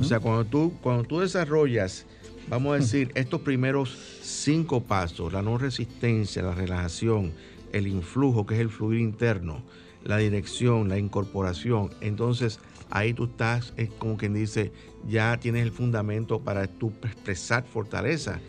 [0.00, 2.06] O sea, cuando tú, cuando tú desarrollas,
[2.48, 7.32] vamos a decir, estos primeros cinco pasos, la no resistencia, la relajación,
[7.72, 9.62] el influjo, que es el fluir interno,
[10.04, 12.60] la dirección, la incorporación, entonces
[12.94, 14.72] ahí tú estás, es como quien dice,
[15.06, 18.40] ya tienes el fundamento para tú expresar fortaleza.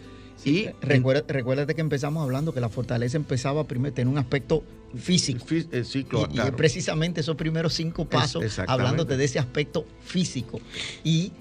[0.44, 4.64] y Recuerda- recuérdate que empezamos hablando que la fortaleza empezaba primero tener un aspecto
[4.96, 5.44] físico.
[5.46, 6.50] Fí- eh, sí, Y- claro, y, claro.
[6.50, 10.60] es precisamente esos primeros cinco pasos hablándote de ese aspecto físico.
[11.04, 11.32] Y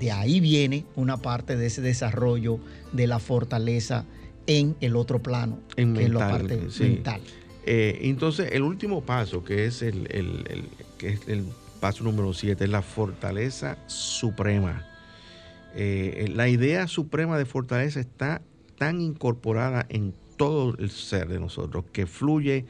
[0.00, 2.58] de ahí viene una parte de ese desarrollo
[2.92, 4.04] de la fortaleza
[4.46, 6.84] en el otro plano, En que es la parte sí.
[6.84, 7.20] mental.
[7.66, 11.44] Eh, entonces, el último paso, que es el, el- el- que es el
[11.80, 14.84] paso número 7, es la fortaleza suprema.
[15.74, 18.42] Eh, la idea suprema de fortaleza está
[18.78, 22.66] tan incorporada en todo el ser de nosotros, que fluye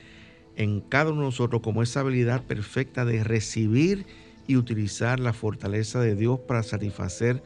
[0.57, 4.07] en cada uno de nosotros como esa habilidad perfecta de recibir
[4.47, 7.43] y utilizar la fortaleza de Dios para satisfacer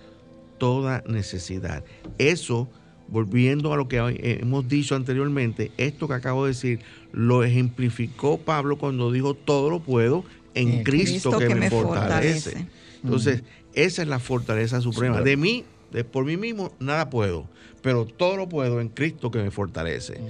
[0.58, 1.84] toda necesidad.
[2.18, 2.68] Eso,
[3.08, 6.80] volviendo a lo que eh, hemos dicho anteriormente, esto que acabo de decir,
[7.12, 12.66] lo ejemplificó Pablo cuando dijo, todo lo puedo en Cristo, que, me fortalece.
[13.02, 13.42] Entonces,
[13.74, 15.20] esa es la fortaleza suprema.
[15.20, 17.48] De mí, de por mí mismo, nada puedo,
[17.82, 20.20] pero todo lo puedo en Cristo que me fortalece.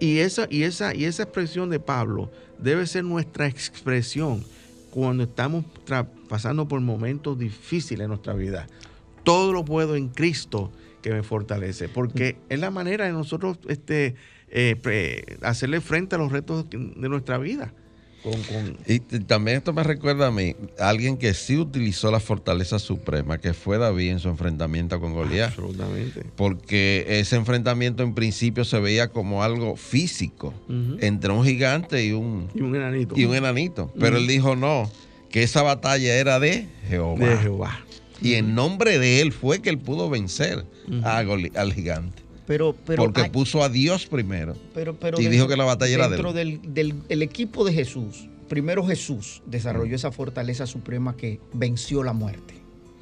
[0.00, 4.44] Y esa, y esa, y esa expresión de Pablo debe ser nuestra expresión
[4.90, 5.64] cuando estamos
[6.28, 8.66] pasando por momentos difíciles en nuestra vida.
[9.24, 10.72] Todo lo puedo en Cristo
[11.02, 14.14] que me fortalece, porque es la manera de nosotros este,
[14.48, 17.72] eh, hacerle frente a los retos de nuestra vida.
[18.26, 22.18] Con, con- Y también esto me recuerda a mí, a alguien que sí utilizó la
[22.18, 25.50] fortaleza suprema, que fue David en su enfrentamiento con Goliat.
[25.50, 26.22] absolutamente.
[26.34, 30.52] Porque ese enfrentamiento en principio se veía como algo físico,
[31.00, 33.14] entre un gigante y un, Y un enanito.
[33.16, 33.92] y un enanito.
[33.98, 34.90] Pero él dijo no,
[35.30, 37.24] que esa batalla era de Jehová.
[37.28, 37.80] de Jehová.
[38.20, 40.64] Y en nombre de él fue que él pudo vencer
[41.04, 42.22] a Goli- al gigante.
[42.46, 44.54] Pero, pero porque hay- puso a Dios primero.
[44.74, 47.64] pero, pero y dentro- dijo que la batalla era de dentro del, del- el equipo
[47.64, 52.54] de Jesús, primero Jesús desarrolló esa fortaleza suprema que venció la muerte.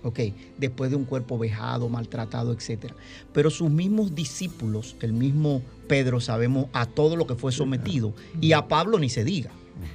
[0.03, 0.21] Ok,
[0.59, 2.93] después de un cuerpo vejado, maltratado, etc.
[3.33, 8.53] Pero sus mismos discípulos, el mismo Pedro, sabemos a todo lo que fue sometido, y
[8.53, 9.51] a Pablo ni se diga,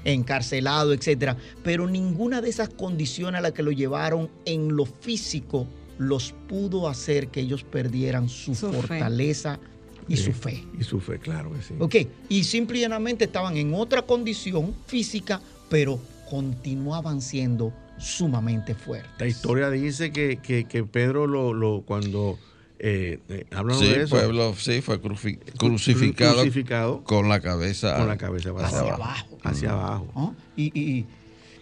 [0.06, 1.36] encarcelado, etc.
[1.64, 5.68] Pero ninguna de esas condiciones a las que lo llevaron en lo físico
[6.00, 8.82] los pudo hacer que ellos perdieran su, Su fe.
[8.82, 9.60] fortaleza
[10.08, 10.64] y Sí, su fe.
[10.80, 11.76] Y su fe, claro que sí.
[11.78, 11.95] Ok,
[12.30, 15.39] y simple y llanamente estaban en otra condición física,
[15.70, 19.12] pero continuaban siendo sumamente fuertes.
[19.20, 22.39] La historia dice que, que- que Pedro lo, lo- cuando
[22.80, 27.97] eh, eh, hablan Sí, de eso, pueblo, sí, fue cruci- crucificado, crucificado con la cabeza,
[27.97, 29.38] con la cabeza Hacia hacia abajo.
[29.43, 30.36] Hacia abajo.
[30.56, 31.06] Y, y-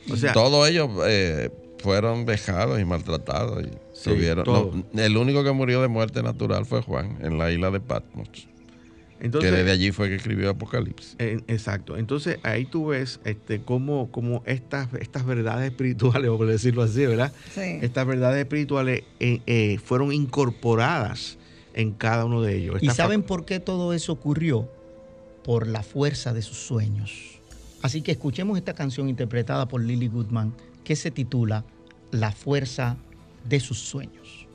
[0.08, 3.66] y- O sea, Todos ellos eh, fueron vejados y maltratados.
[3.66, 4.72] Y Sí, tuvieron- todo.
[4.94, 8.30] no, el único que murió de muerte natural fue Juan en la isla de Patmos.
[9.20, 11.16] entonces, que desde allí fue que escribió Apocalipsis.
[11.18, 11.98] Eh, exacto.
[11.98, 17.34] Entonces ahí tú ves este, cómo, cómo estas, estas verdades espirituales, por decirlo así, ¿verdad?
[17.56, 17.80] Sí.
[17.82, 21.38] Estas verdades espirituales eh, eh, fueron incorporadas
[21.74, 22.78] en cada uno de ellos.
[22.82, 24.70] ¿Y saben por qué todo eso ocurrió?
[25.44, 27.40] Por la fuerza de sus sueños.
[27.82, 31.64] Así que escuchemos esta canción interpretada por Lily Goodman que se titula
[32.12, 32.98] La fuerza
[33.48, 34.48] de sus sueños.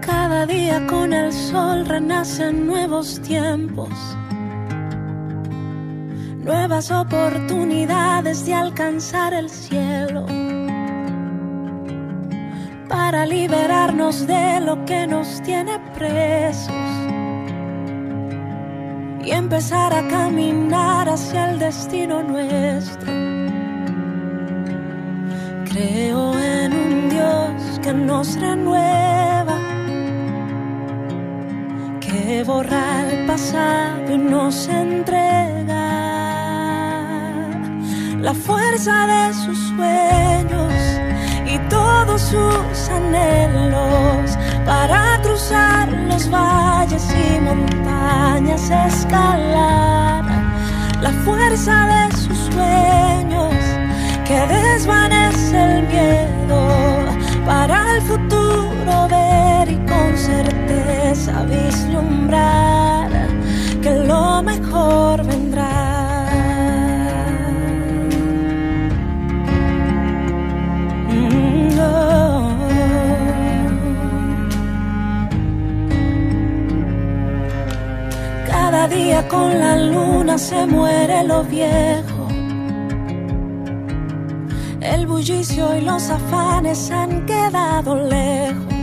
[0.00, 3.90] Cada día con el sol renacen nuevos tiempos,
[6.44, 10.26] nuevas oportunidades de alcanzar el cielo,
[13.06, 16.74] para liberarnos de lo que nos tiene presos
[19.24, 23.12] y empezar a caminar hacia el destino nuestro.
[25.70, 29.58] Creo en un Dios que nos renueva,
[32.00, 35.86] que borra el pasado y nos entrega
[38.20, 40.65] la fuerza de sus sueños
[41.68, 50.24] todos sus anhelos para cruzar los valles y montañas, escalar
[51.00, 53.54] la fuerza de sus sueños
[54.26, 57.06] que desvanece el miedo
[57.44, 63.10] para el futuro ver y con certeza vislumbrar
[63.82, 65.25] que lo mejor
[79.28, 82.28] con la luna se muere lo viejo.
[84.80, 88.74] El bullicio y los afanes han quedado lejos.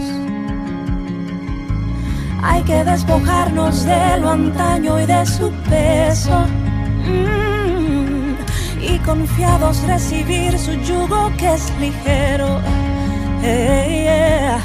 [2.43, 6.37] Hay que despojarnos de lo antaño y de su peso.
[7.05, 8.35] Mm,
[8.81, 12.59] y confiados recibir su yugo que es ligero.
[13.41, 14.59] Hey, yeah.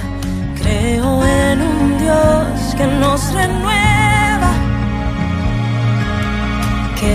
[0.61, 3.88] Creo en un Dios que nos renueva,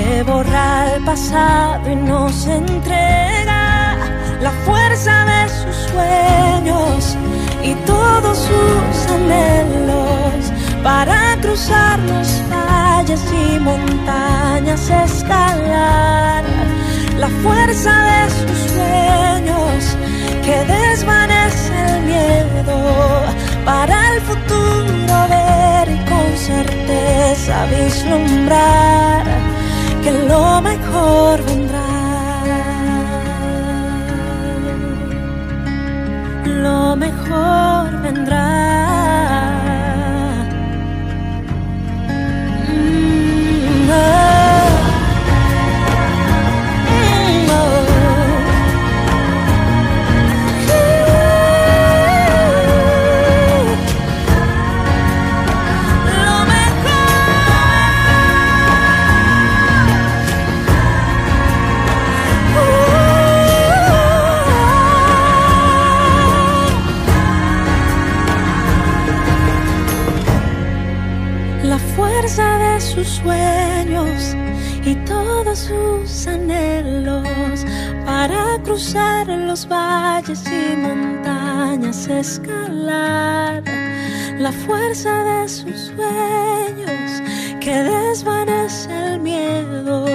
[0.04, 3.96] que borra el pasado y nos entrega
[4.42, 7.18] la fuerza de sus sueños
[7.64, 10.42] y todos sus anhelos
[10.84, 16.44] para cruzar los valles y montañas, escalar
[17.18, 19.78] la fuerza de sus sueños
[20.46, 22.78] que desvanece el miedo
[23.64, 29.53] para el futuro ver y con certeza vislumbrar
[30.04, 31.90] que lo mejor vendrá.
[36.46, 38.73] Lo mejor vendrá.
[78.74, 83.62] Cruzar los valles y montañas, escalar
[84.40, 87.22] la fuerza de sus sueños
[87.60, 90.06] que desvanece el miedo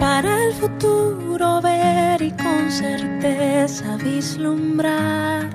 [0.00, 5.48] para el futuro ver y con certeza vislumbrar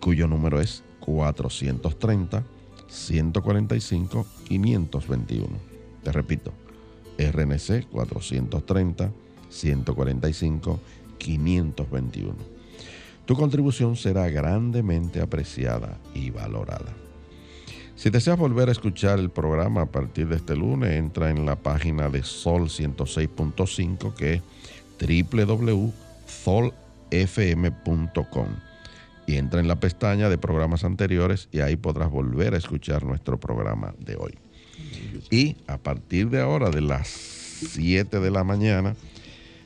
[0.00, 2.55] cuyo número es 430
[2.96, 5.46] 145 521.
[6.02, 6.52] Te repito,
[7.18, 9.12] RNC 430
[9.48, 10.80] 145
[11.18, 12.34] 521.
[13.26, 16.94] Tu contribución será grandemente apreciada y valorada.
[17.96, 21.56] Si deseas volver a escuchar el programa a partir de este lunes, entra en la
[21.56, 24.42] página de Sol 106.5 que es
[25.00, 25.96] www.solfm.com
[29.26, 33.38] y entra en la pestaña de programas anteriores y ahí podrás volver a escuchar nuestro
[33.38, 34.34] programa de hoy.
[35.30, 38.94] Y a partir de ahora, de las 7 de la mañana,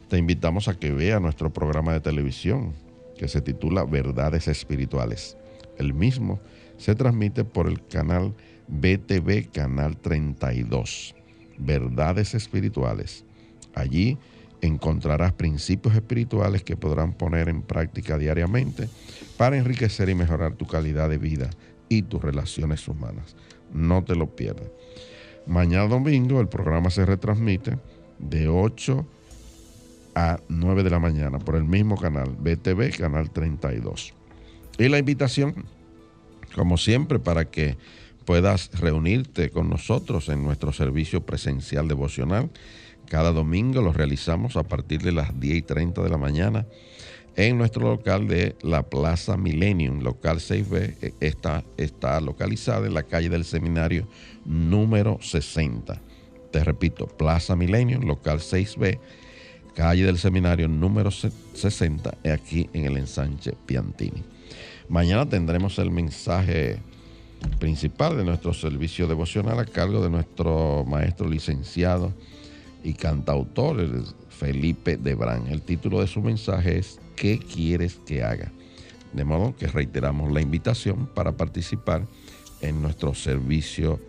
[0.09, 2.73] te invitamos a que veas nuestro programa de televisión
[3.19, 5.37] que se titula Verdades Espirituales.
[5.79, 6.41] El mismo
[6.79, 8.35] se transmite por el canal
[8.69, 11.15] BTV Canal 32.
[11.59, 13.25] Verdades Espirituales.
[13.75, 14.17] Allí
[14.61, 18.89] encontrarás principios espirituales que podrán poner en práctica diariamente
[19.37, 21.51] para enriquecer y mejorar tu calidad de vida
[21.89, 23.37] y tus relaciones humanas.
[23.73, 24.69] No te lo pierdas.
[25.47, 27.79] Mañana domingo el programa se retransmite
[28.19, 29.07] de 8
[30.15, 34.15] a 9 de la mañana por el mismo canal, BTV, canal 32.
[34.79, 35.55] Y la invitación,
[36.55, 37.77] como siempre, para que
[38.25, 42.51] puedas reunirte con nosotros en nuestro servicio presencial devocional
[43.11, 46.65] cada domingo lo realizamos a partir de las 10 y 30 de la mañana
[47.35, 50.95] en nuestro local de la Plaza Millennium, local 6B.
[51.03, 54.07] E, está, está localizada en la calle del Seminario
[54.45, 56.01] número 60.
[56.53, 59.01] Te repito, Plaza Millennium, local 6B,
[59.75, 64.23] calle del Seminario número 60, aquí en el ensanche Piantini.
[64.89, 66.79] Mañana tendremos el mensaje
[67.59, 72.15] principal de nuestro servicio devocional a cargo de nuestro maestro licenciado
[72.83, 73.87] y cantautor
[74.29, 75.47] Felipe Debrán.
[75.49, 78.51] El título de su mensaje es ¿Qué quieres que haga?
[79.13, 82.07] De modo que reiteramos la invitación para participar
[82.61, 84.01] en nuestro servicio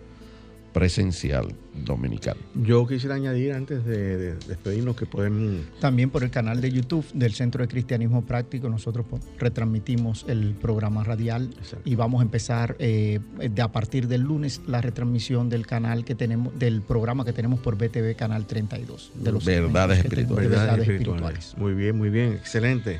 [0.74, 1.54] presencial
[1.86, 2.38] dominical.
[2.56, 5.66] Yo quisiera añadir antes de, despedirnos que pueden...
[5.80, 9.06] También por el canal de YouTube del Centro de Cristianismo Práctico nosotros
[9.40, 11.50] retransmitimos el programa radial
[11.86, 16.16] y vamos a empezar eh, de a partir del lunes la retransmisión del canal que
[16.16, 19.12] tenemos, del programa que tenemos por BTV Canal 32.
[19.16, 20.50] De los verdades, espirituales.
[20.50, 21.56] verdades espirituales.
[21.58, 23.00] Muy bien, muy bien, excelente.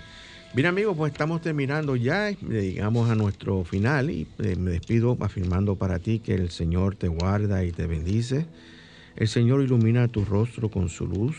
[0.54, 5.78] Bien amigos, pues estamos terminando ya, llegamos a nuestro final y eh, me despido afirmando
[5.78, 8.48] para ti que el Señor te guarda y te bendice.
[9.16, 11.38] El Señor ilumina tu rostro con su luz,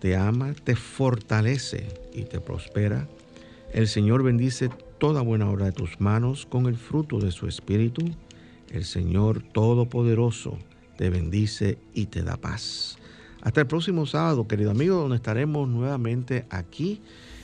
[0.00, 3.06] te ama, te fortalece y te prospera.
[3.72, 4.68] El Señor bendice
[4.98, 8.04] toda buena obra de tus manos con el fruto de su espíritu.
[8.72, 10.58] El Señor Todopoderoso
[10.98, 12.98] te bendice y te da paz.
[13.42, 17.00] Hasta el próximo sábado, querido amigo, donde estaremos nuevamente aquí